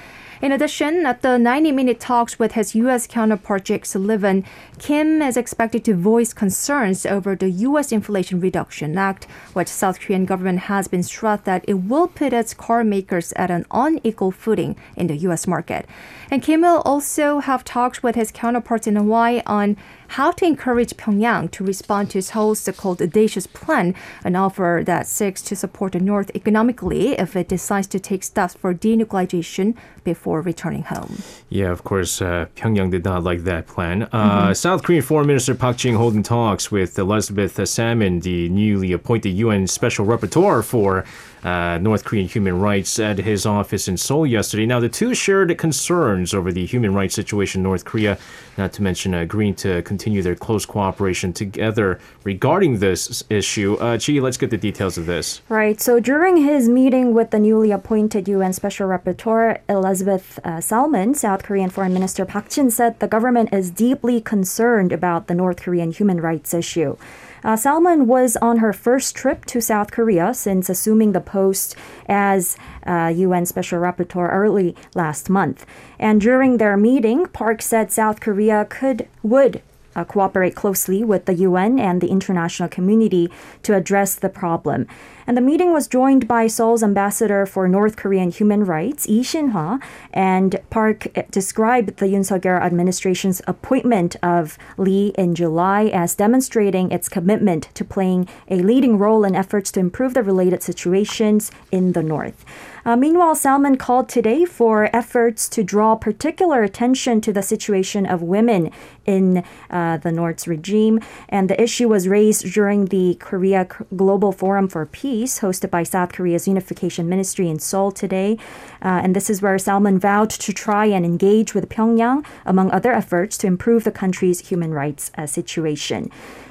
In 0.42 0.52
addition, 0.52 1.04
at 1.04 1.20
the 1.20 1.36
90 1.36 1.70
minute 1.70 2.00
talks 2.00 2.38
with 2.38 2.52
his 2.52 2.74
U.S. 2.74 3.06
counterpart 3.06 3.66
Jake 3.66 3.84
Sullivan, 3.84 4.42
Kim 4.78 5.20
is 5.20 5.36
expected 5.36 5.84
to 5.84 5.94
voice 5.94 6.32
concerns 6.32 7.04
over 7.04 7.36
the 7.36 7.50
U.S. 7.68 7.92
Inflation 7.92 8.40
Reduction 8.40 8.96
Act, 8.96 9.26
which 9.52 9.68
South 9.68 10.00
Korean 10.00 10.24
government 10.24 10.60
has 10.60 10.88
been 10.88 11.02
stressed 11.02 11.44
that 11.44 11.62
it 11.68 11.74
will 11.74 12.08
put 12.08 12.32
its 12.32 12.54
car 12.54 12.82
makers 12.84 13.34
at 13.36 13.50
an 13.50 13.66
unequal 13.70 14.30
footing 14.30 14.76
in 14.96 15.08
the 15.08 15.16
U.S. 15.28 15.46
market. 15.46 15.84
And 16.30 16.42
Kim 16.42 16.62
will 16.62 16.80
also 16.86 17.40
have 17.40 17.62
talks 17.62 18.02
with 18.02 18.14
his 18.14 18.32
counterparts 18.32 18.86
in 18.86 18.96
Hawaii 18.96 19.42
on 19.44 19.76
how 20.14 20.30
to 20.32 20.44
encourage 20.44 20.96
Pyongyang 20.96 21.50
to 21.52 21.62
respond 21.62 22.10
to 22.10 22.22
Seoul's 22.22 22.58
so-called 22.58 23.02
audacious 23.02 23.46
plan, 23.46 23.94
an 24.24 24.34
offer 24.34 24.82
that 24.86 25.06
seeks 25.06 25.42
to 25.42 25.54
support 25.54 25.92
the 25.92 26.00
North 26.00 26.30
economically 26.34 27.10
if 27.18 27.36
it 27.36 27.48
decides 27.48 27.86
to 27.88 28.00
take 28.00 28.24
steps 28.24 28.54
for 28.54 28.74
denuclearization 28.74 29.76
before 30.02 30.29
returning 30.38 30.82
home. 30.84 31.22
Yeah, 31.48 31.70
of 31.70 31.82
course, 31.82 32.22
uh, 32.22 32.46
Pyongyang 32.54 32.90
did 32.90 33.04
not 33.04 33.24
like 33.24 33.44
that 33.44 33.66
plan. 33.66 34.04
Uh, 34.12 34.54
South 34.54 34.82
Korean 34.82 35.02
Foreign 35.02 35.26
Minister 35.26 35.54
Park 35.54 35.78
Jin 35.78 35.94
holding 35.96 36.22
talks 36.22 36.70
with 36.70 36.98
Elizabeth 36.98 37.66
Salmon, 37.68 38.20
the 38.20 38.48
newly 38.48 38.92
appointed 38.92 39.30
UN 39.30 39.66
Special 39.66 40.06
Rapporteur 40.06 40.64
for 40.64 41.04
uh, 41.42 41.78
North 41.78 42.04
Korean 42.04 42.28
human 42.28 42.58
rights, 42.58 42.98
at 42.98 43.18
his 43.18 43.46
office 43.46 43.88
in 43.88 43.96
Seoul 43.96 44.26
yesterday. 44.26 44.66
Now, 44.66 44.80
the 44.80 44.88
two 44.88 45.14
shared 45.14 45.56
concerns 45.58 46.34
over 46.34 46.52
the 46.52 46.66
human 46.66 46.94
rights 46.94 47.14
situation 47.14 47.60
in 47.60 47.62
North 47.64 47.84
Korea, 47.84 48.18
not 48.58 48.72
to 48.74 48.82
mention 48.82 49.14
agreeing 49.14 49.54
to 49.56 49.82
continue 49.82 50.22
their 50.22 50.34
close 50.34 50.66
cooperation 50.66 51.32
together 51.32 51.98
regarding 52.24 52.78
this 52.78 53.24
issue. 53.30 53.74
Uh, 53.74 53.98
Chi, 53.98 54.14
let's 54.14 54.36
get 54.36 54.50
the 54.50 54.58
details 54.58 54.98
of 54.98 55.06
this. 55.06 55.42
Right. 55.48 55.80
So 55.80 56.00
during 56.00 56.38
his 56.38 56.68
meeting 56.68 57.14
with 57.14 57.30
the 57.30 57.38
newly 57.38 57.70
appointed 57.70 58.28
UN 58.28 58.52
Special 58.52 58.88
Rapporteur 58.88 59.60
Elizabeth 59.68 60.38
uh, 60.44 60.60
Salmon, 60.60 61.14
South 61.14 61.42
Korean 61.42 61.70
Foreign 61.70 61.92
Minister 61.92 62.24
Park 62.24 62.48
Jin 62.48 62.70
said 62.70 63.00
the 63.00 63.08
government 63.08 63.52
is 63.52 63.70
deeply 63.70 64.20
concerned 64.20 64.92
about 64.92 65.26
the 65.26 65.34
North 65.34 65.62
Korean 65.62 65.92
human 65.92 66.20
rights 66.20 66.54
issue. 66.54 66.96
Uh, 67.42 67.56
Salmon 67.56 68.06
was 68.06 68.36
on 68.36 68.58
her 68.58 68.72
first 68.72 69.14
trip 69.14 69.44
to 69.46 69.60
South 69.60 69.90
Korea 69.90 70.34
since 70.34 70.68
assuming 70.68 71.12
the 71.12 71.20
post 71.20 71.76
as 72.06 72.56
uh, 72.86 73.12
UN 73.14 73.46
Special 73.46 73.80
Rapporteur 73.80 74.30
early 74.30 74.76
last 74.94 75.30
month. 75.30 75.66
And 75.98 76.20
during 76.20 76.58
their 76.58 76.76
meeting, 76.76 77.26
Park 77.26 77.62
said 77.62 77.90
South 77.90 78.20
Korea 78.20 78.64
could 78.64 79.08
would 79.22 79.62
uh, 79.96 80.04
cooperate 80.04 80.54
closely 80.54 81.02
with 81.04 81.24
the 81.24 81.34
UN 81.34 81.78
and 81.78 82.00
the 82.00 82.08
international 82.08 82.68
community 82.68 83.30
to 83.62 83.74
address 83.74 84.14
the 84.14 84.28
problem. 84.28 84.86
And 85.30 85.36
the 85.36 85.42
meeting 85.42 85.72
was 85.72 85.86
joined 85.86 86.26
by 86.26 86.48
Seoul's 86.48 86.82
ambassador 86.82 87.46
for 87.46 87.68
North 87.68 87.94
Korean 87.94 88.32
human 88.32 88.64
rights, 88.64 89.08
Lee 89.08 89.22
Shin-hwa, 89.22 89.80
and 90.12 90.58
Park 90.70 91.06
described 91.30 91.98
the 91.98 92.06
Yoon 92.06 92.24
Suk-yeol 92.24 92.60
administration's 92.60 93.40
appointment 93.46 94.16
of 94.24 94.58
Lee 94.76 95.12
in 95.16 95.36
July 95.36 95.84
as 95.84 96.16
demonstrating 96.16 96.90
its 96.90 97.08
commitment 97.08 97.68
to 97.74 97.84
playing 97.84 98.28
a 98.48 98.56
leading 98.56 98.98
role 98.98 99.22
in 99.22 99.36
efforts 99.36 99.70
to 99.70 99.78
improve 99.78 100.14
the 100.14 100.24
related 100.24 100.64
situations 100.64 101.52
in 101.70 101.92
the 101.92 102.02
North. 102.02 102.44
Uh, 102.84 102.96
meanwhile, 102.96 103.34
Salmon 103.34 103.76
called 103.76 104.08
today 104.08 104.44
for 104.46 104.88
efforts 104.96 105.48
to 105.50 105.62
draw 105.62 105.94
particular 105.94 106.62
attention 106.62 107.20
to 107.20 107.32
the 107.32 107.42
situation 107.42 108.06
of 108.06 108.22
women 108.22 108.72
in 109.04 109.44
uh, 109.68 109.98
the 109.98 110.10
North's 110.10 110.48
regime. 110.48 110.98
And 111.28 111.50
the 111.50 111.60
issue 111.60 111.88
was 111.88 112.08
raised 112.08 112.52
during 112.54 112.86
the 112.86 113.16
Korea 113.20 113.68
Global 113.94 114.32
Forum 114.32 114.66
for 114.66 114.86
Peace, 114.86 115.19
hosted 115.24 115.70
by 115.70 115.82
South 115.82 116.12
Korea's 116.12 116.48
Unification 116.48 117.08
Ministry 117.08 117.48
in 117.48 117.58
Seoul 117.58 117.92
today. 117.92 118.38
Uh, 118.82 119.00
and 119.02 119.14
this 119.14 119.30
is 119.30 119.42
where 119.42 119.58
Salmon 119.58 119.98
vowed 119.98 120.30
to 120.30 120.52
try 120.52 120.86
and 120.86 121.04
engage 121.04 121.54
with 121.54 121.68
Pyongyang, 121.68 122.24
among 122.44 122.70
other 122.70 122.92
efforts, 122.92 123.38
to 123.38 123.46
improve 123.46 123.84
the 123.84 123.92
country's 123.92 124.48
human 124.48 124.72
rights 124.72 125.10
uh, 125.16 125.26
situation. 125.26 126.10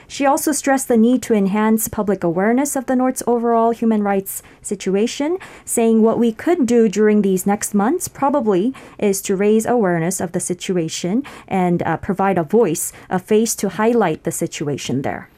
She 0.09 0.25
also 0.25 0.51
stressed 0.51 0.87
the 0.87 0.97
need 0.97 1.21
to 1.23 1.35
enhance 1.35 1.87
public 1.87 2.23
awareness 2.23 2.75
of 2.75 2.87
the 2.87 2.95
North's 2.95 3.21
overall 3.27 3.69
human 3.69 4.01
rights 4.01 4.41
situation, 4.59 5.37
saying 5.65 6.01
what 6.01 6.17
we 6.17 6.31
could 6.31 6.65
do 6.65 6.89
during 6.89 7.21
these 7.21 7.45
next 7.45 7.75
months 7.75 8.07
probably 8.07 8.73
is 8.97 9.21
to 9.21 9.35
raise 9.35 9.67
awareness 9.67 10.19
of 10.19 10.31
the 10.31 10.39
situation 10.39 11.23
and 11.47 11.83
uh, 11.83 11.95
provide 11.97 12.39
a 12.39 12.43
voice, 12.43 12.91
a 13.07 13.19
face 13.19 13.53
to 13.55 13.69
highlight 13.69 14.23
the 14.23 14.31
situation 14.31 15.03
there. 15.03 15.29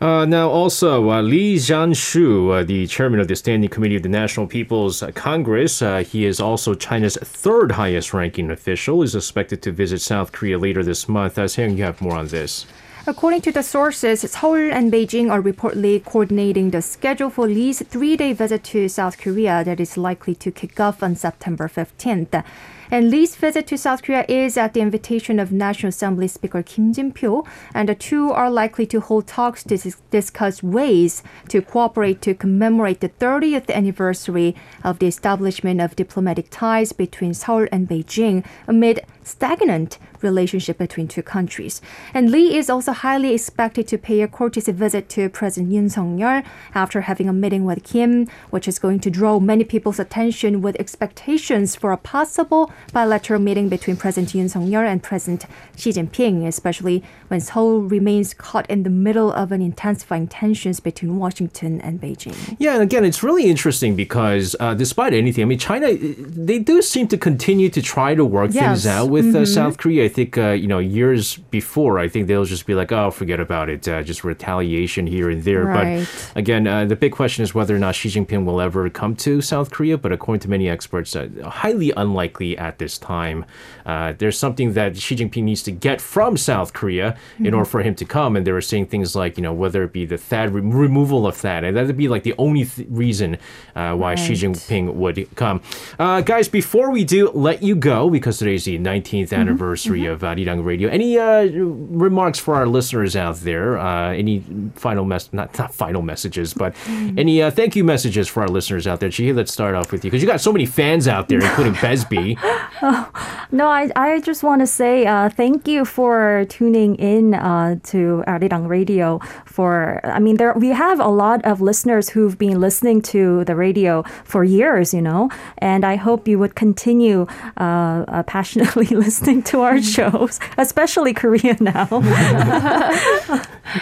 Uh, 0.00 0.24
now, 0.24 0.48
also, 0.48 1.10
uh, 1.10 1.22
Li 1.22 1.56
Zhanshu, 1.56 2.60
uh, 2.60 2.64
the 2.64 2.86
chairman 2.86 3.20
of 3.20 3.28
the 3.28 3.36
Standing 3.36 3.70
Committee 3.70 3.96
of 3.96 4.02
the 4.02 4.08
National 4.08 4.46
People's 4.46 5.02
Congress, 5.14 5.80
uh, 5.80 5.98
he 5.98 6.26
is 6.26 6.40
also 6.40 6.74
China's 6.74 7.16
third 7.16 7.72
highest 7.72 8.12
ranking 8.12 8.50
official, 8.50 9.02
is 9.02 9.14
expected 9.14 9.62
to 9.62 9.70
visit 9.70 10.00
South 10.00 10.32
Korea 10.32 10.58
later 10.58 10.82
this 10.82 11.08
month. 11.08 11.38
Uh, 11.38 11.44
Seung, 11.44 11.76
you 11.76 11.84
have 11.84 12.00
more 12.00 12.16
on 12.16 12.28
this. 12.28 12.66
According 13.06 13.42
to 13.42 13.52
the 13.52 13.62
sources, 13.62 14.22
Seoul 14.22 14.72
and 14.72 14.90
Beijing 14.90 15.30
are 15.30 15.42
reportedly 15.42 16.02
coordinating 16.02 16.70
the 16.70 16.80
schedule 16.80 17.28
for 17.28 17.46
Lee's 17.46 17.82
three 17.82 18.16
day 18.16 18.32
visit 18.32 18.64
to 18.64 18.88
South 18.88 19.18
Korea 19.18 19.62
that 19.62 19.78
is 19.78 19.98
likely 19.98 20.34
to 20.36 20.50
kick 20.50 20.80
off 20.80 21.02
on 21.02 21.14
September 21.14 21.68
15th. 21.68 22.42
And 22.90 23.10
Lee's 23.10 23.36
visit 23.36 23.66
to 23.68 23.78
South 23.78 24.02
Korea 24.02 24.24
is 24.28 24.56
at 24.56 24.74
the 24.74 24.80
invitation 24.80 25.38
of 25.38 25.52
National 25.52 25.88
Assembly 25.88 26.28
Speaker 26.28 26.62
Kim 26.62 26.92
Jin-pyo, 26.92 27.46
and 27.72 27.88
the 27.88 27.94
two 27.94 28.30
are 28.30 28.50
likely 28.50 28.86
to 28.86 29.00
hold 29.00 29.26
talks 29.26 29.64
to 29.64 29.76
discuss 30.10 30.62
ways 30.62 31.22
to 31.48 31.62
cooperate 31.62 32.20
to 32.22 32.34
commemorate 32.34 33.00
the 33.00 33.08
30th 33.08 33.70
anniversary 33.70 34.54
of 34.82 34.98
the 34.98 35.06
establishment 35.06 35.80
of 35.80 35.96
diplomatic 35.96 36.48
ties 36.50 36.92
between 36.92 37.34
Seoul 37.34 37.66
and 37.72 37.88
Beijing 37.88 38.44
amid 38.68 39.00
stagnant 39.22 39.98
relationship 40.24 40.78
between 40.78 41.06
two 41.06 41.22
countries. 41.22 41.80
And 42.12 42.30
Lee 42.30 42.56
is 42.56 42.68
also 42.68 42.92
highly 42.92 43.34
expected 43.34 43.86
to 43.88 43.98
pay 43.98 44.22
a 44.22 44.28
courtesy 44.28 44.72
visit 44.72 45.08
to 45.10 45.28
President 45.28 45.72
Yoon 45.72 45.90
Suk-yeol 45.90 46.44
after 46.74 47.02
having 47.02 47.28
a 47.28 47.32
meeting 47.32 47.64
with 47.64 47.84
Kim, 47.84 48.26
which 48.50 48.66
is 48.66 48.78
going 48.78 49.00
to 49.00 49.10
draw 49.10 49.38
many 49.38 49.64
people's 49.64 50.00
attention 50.00 50.62
with 50.62 50.74
expectations 50.80 51.76
for 51.76 51.92
a 51.92 51.96
possible 51.96 52.72
bilateral 52.92 53.40
meeting 53.40 53.68
between 53.68 53.96
President 53.96 54.32
Yoon 54.32 54.50
Suk-yeol 54.50 54.86
and 54.86 55.02
President 55.02 55.46
Xi 55.76 55.90
Jinping, 55.90 56.46
especially 56.46 57.02
when 57.28 57.40
Seoul 57.40 57.82
remains 57.82 58.34
caught 58.34 58.68
in 58.70 58.82
the 58.82 58.90
middle 58.90 59.32
of 59.32 59.52
an 59.52 59.60
intensifying 59.60 60.26
tensions 60.26 60.80
between 60.80 61.18
Washington 61.18 61.80
and 61.80 62.00
Beijing. 62.00 62.56
Yeah, 62.58 62.74
and 62.74 62.82
again, 62.82 63.04
it's 63.04 63.22
really 63.22 63.46
interesting 63.46 63.94
because 63.96 64.56
uh, 64.60 64.74
despite 64.74 65.12
anything, 65.12 65.42
I 65.42 65.46
mean, 65.46 65.58
China, 65.58 65.92
they 65.94 66.58
do 66.58 66.82
seem 66.82 67.08
to 67.08 67.18
continue 67.18 67.68
to 67.70 67.82
try 67.82 68.14
to 68.14 68.24
work 68.24 68.52
yes. 68.52 68.62
things 68.62 68.86
out 68.86 69.10
with 69.10 69.26
uh, 69.26 69.28
mm-hmm. 69.28 69.42
uh, 69.42 69.46
South 69.46 69.76
Korea. 69.78 70.08
Think, 70.14 70.38
uh, 70.38 70.50
you 70.50 70.66
know, 70.66 70.78
years 70.78 71.36
before, 71.36 71.98
I 71.98 72.08
think 72.08 72.28
they'll 72.28 72.44
just 72.44 72.66
be 72.66 72.74
like, 72.74 72.92
oh, 72.92 73.10
forget 73.10 73.40
about 73.40 73.68
it, 73.68 73.86
uh, 73.88 74.02
just 74.02 74.24
retaliation 74.24 75.06
here 75.06 75.28
and 75.28 75.42
there. 75.42 75.64
Right. 75.64 76.06
But 76.32 76.38
again, 76.38 76.66
uh, 76.66 76.84
the 76.84 76.96
big 76.96 77.12
question 77.12 77.42
is 77.42 77.54
whether 77.54 77.74
or 77.74 77.78
not 77.78 77.94
Xi 77.94 78.08
Jinping 78.08 78.44
will 78.44 78.60
ever 78.60 78.88
come 78.90 79.16
to 79.16 79.40
South 79.40 79.70
Korea. 79.70 79.98
But 79.98 80.12
according 80.12 80.40
to 80.40 80.48
many 80.48 80.68
experts, 80.68 81.16
highly 81.44 81.92
unlikely 81.96 82.56
at 82.56 82.78
this 82.78 82.98
time. 82.98 83.44
there's 83.84 84.38
something 84.38 84.72
that 84.74 84.96
Xi 84.96 85.16
Jinping 85.16 85.42
needs 85.42 85.62
to 85.64 85.72
get 85.72 86.00
from 86.00 86.36
South 86.36 86.72
Korea 86.72 87.12
mm-hmm. 87.12 87.46
in 87.46 87.54
order 87.54 87.68
for 87.68 87.82
him 87.82 87.94
to 87.96 88.04
come. 88.04 88.36
And 88.36 88.46
they 88.46 88.52
were 88.52 88.60
saying 88.60 88.86
things 88.86 89.16
like, 89.16 89.36
you 89.36 89.42
know, 89.42 89.52
whether 89.52 89.82
it 89.84 89.92
be 89.92 90.06
the 90.06 90.16
THAAD 90.16 90.52
re- 90.52 90.60
removal 90.60 91.26
of 91.26 91.36
THAAD, 91.36 91.64
and 91.64 91.76
that 91.76 91.86
would 91.86 91.96
be 91.96 92.08
like 92.08 92.22
the 92.22 92.34
only 92.38 92.64
th- 92.64 92.88
reason 92.90 93.36
uh, 93.74 93.94
why 93.94 94.10
right. 94.10 94.18
Xi 94.18 94.34
Jinping 94.34 94.94
would 94.94 95.28
come. 95.34 95.60
Uh, 95.98 96.20
guys, 96.20 96.48
before 96.48 96.90
we 96.90 97.04
do 97.04 97.30
let 97.30 97.62
you 97.62 97.74
go, 97.74 98.10
because 98.10 98.38
today's 98.38 98.64
the 98.64 98.78
19th 98.78 99.28
mm-hmm. 99.28 99.34
anniversary 99.34 100.03
mm-hmm. 100.04 100.24
of 100.24 100.36
Arirang 100.36 100.64
Radio, 100.64 100.88
any 100.88 101.18
uh, 101.18 101.44
remarks 101.44 102.38
for 102.38 102.54
our 102.54 102.66
listeners 102.66 103.16
out 103.16 103.36
there? 103.36 103.78
Uh, 103.78 104.12
any 104.12 104.42
final 104.74 105.04
mess, 105.04 105.32
not, 105.32 105.56
not 105.58 105.74
final 105.74 106.02
messages, 106.02 106.54
but 106.54 106.74
mm-hmm. 106.74 107.18
any 107.18 107.42
uh, 107.42 107.50
thank 107.50 107.76
you 107.76 107.84
messages 107.84 108.28
for 108.28 108.42
our 108.42 108.48
listeners 108.48 108.86
out 108.86 109.00
there? 109.00 109.10
Let's 109.34 109.52
start 109.52 109.74
off 109.74 109.92
with 109.92 110.04
you 110.04 110.10
because 110.10 110.22
you 110.22 110.28
got 110.28 110.40
so 110.40 110.52
many 110.52 110.66
fans 110.66 111.08
out 111.08 111.28
there, 111.28 111.40
including 111.40 111.74
Besby. 111.74 112.38
oh, 112.82 113.10
no, 113.52 113.68
I, 113.68 113.90
I 113.96 114.20
just 114.20 114.42
want 114.42 114.60
to 114.60 114.66
say 114.66 115.06
uh, 115.06 115.28
thank 115.28 115.68
you 115.68 115.84
for 115.84 116.46
tuning 116.48 116.96
in 116.96 117.34
uh, 117.34 117.76
to 117.84 118.24
Arirang 118.26 118.68
Radio 118.68 119.20
for, 119.54 120.00
I 120.02 120.18
mean, 120.18 120.36
there 120.36 120.52
we 120.54 120.70
have 120.70 120.98
a 120.98 121.06
lot 121.06 121.44
of 121.44 121.60
listeners 121.60 122.08
who've 122.08 122.36
been 122.36 122.60
listening 122.60 123.00
to 123.14 123.44
the 123.44 123.54
radio 123.54 124.02
for 124.24 124.42
years, 124.42 124.92
you 124.92 125.00
know, 125.00 125.30
and 125.58 125.84
I 125.84 125.94
hope 125.94 126.26
you 126.26 126.40
would 126.40 126.56
continue 126.56 127.28
uh, 127.56 128.04
uh 128.08 128.22
passionately 128.24 128.86
listening 129.06 129.44
to 129.44 129.60
our 129.60 129.80
shows, 129.80 130.40
especially 130.58 131.14
Korea 131.14 131.56
now. 131.60 131.86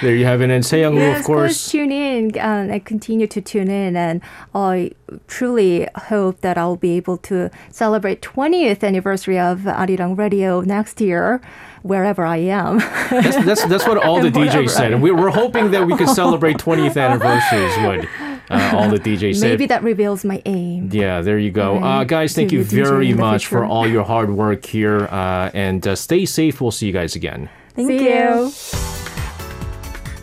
there 0.03 0.15
you 0.15 0.27
have 0.27 0.43
it. 0.43 0.51
And 0.51 0.63
Seyoung, 0.63 0.97
yes, 0.97 1.21
of 1.21 1.25
course. 1.25 1.71
tune 1.71 1.91
in 1.91 2.37
and 2.37 2.85
continue 2.85 3.27
to 3.29 3.41
tune 3.41 3.71
in. 3.71 3.97
And 3.97 4.21
I 4.55 4.91
truly 5.27 5.89
hope 6.13 6.43
that 6.43 6.59
I'll 6.59 6.77
be 6.77 6.99
able 7.01 7.17
to 7.33 7.51
celebrate 7.71 8.21
20th 8.21 8.85
anniversary 8.85 9.39
of 9.39 9.61
Arirang 9.61 10.19
Radio 10.19 10.61
next 10.61 11.01
year 11.01 11.41
wherever 11.83 12.25
I 12.25 12.39
am. 12.39 12.79
that's, 12.79 13.45
that's, 13.45 13.65
that's 13.67 13.87
what 13.87 13.99
all 13.99 14.21
the 14.21 14.31
DJs 14.39 14.71
said. 14.71 14.93
And 14.93 15.03
we, 15.03 15.11
we're 15.11 15.31
hoping 15.31 15.71
that 15.73 15.87
we 15.87 15.97
could 15.97 16.09
celebrate 16.09 16.57
20th 16.59 16.97
anniversaries 17.01 17.77
with 17.87 18.09
uh, 18.51 18.77
all 18.77 18.89
the 18.89 18.99
DJs 18.99 19.37
said. 19.37 19.51
Maybe 19.51 19.67
that 19.67 19.83
reveals 19.83 20.25
my 20.25 20.41
aim. 20.47 20.89
Yeah, 20.93 21.21
there 21.21 21.39
you 21.39 21.51
go. 21.51 21.79
Right. 21.79 22.01
Uh, 22.01 22.05
guys, 22.05 22.35
thank 22.35 22.53
you 22.53 22.65
very 22.65 23.13
much 23.15 23.47
for 23.47 23.65
all 23.65 23.87
your 23.87 24.05
hard 24.05 24.31
work 24.31 24.65
here. 24.65 25.07
Uh, 25.07 25.51
and 25.55 25.87
uh, 25.87 25.97
stay 25.97 26.25
safe. 26.27 26.61
We'll 26.61 26.71
see 26.71 26.87
you 26.87 26.93
guys 26.93 27.17
again. 27.17 27.49
Thank 27.75 27.89
see 27.89 28.05
you. 28.05 28.11
you. 28.11 28.53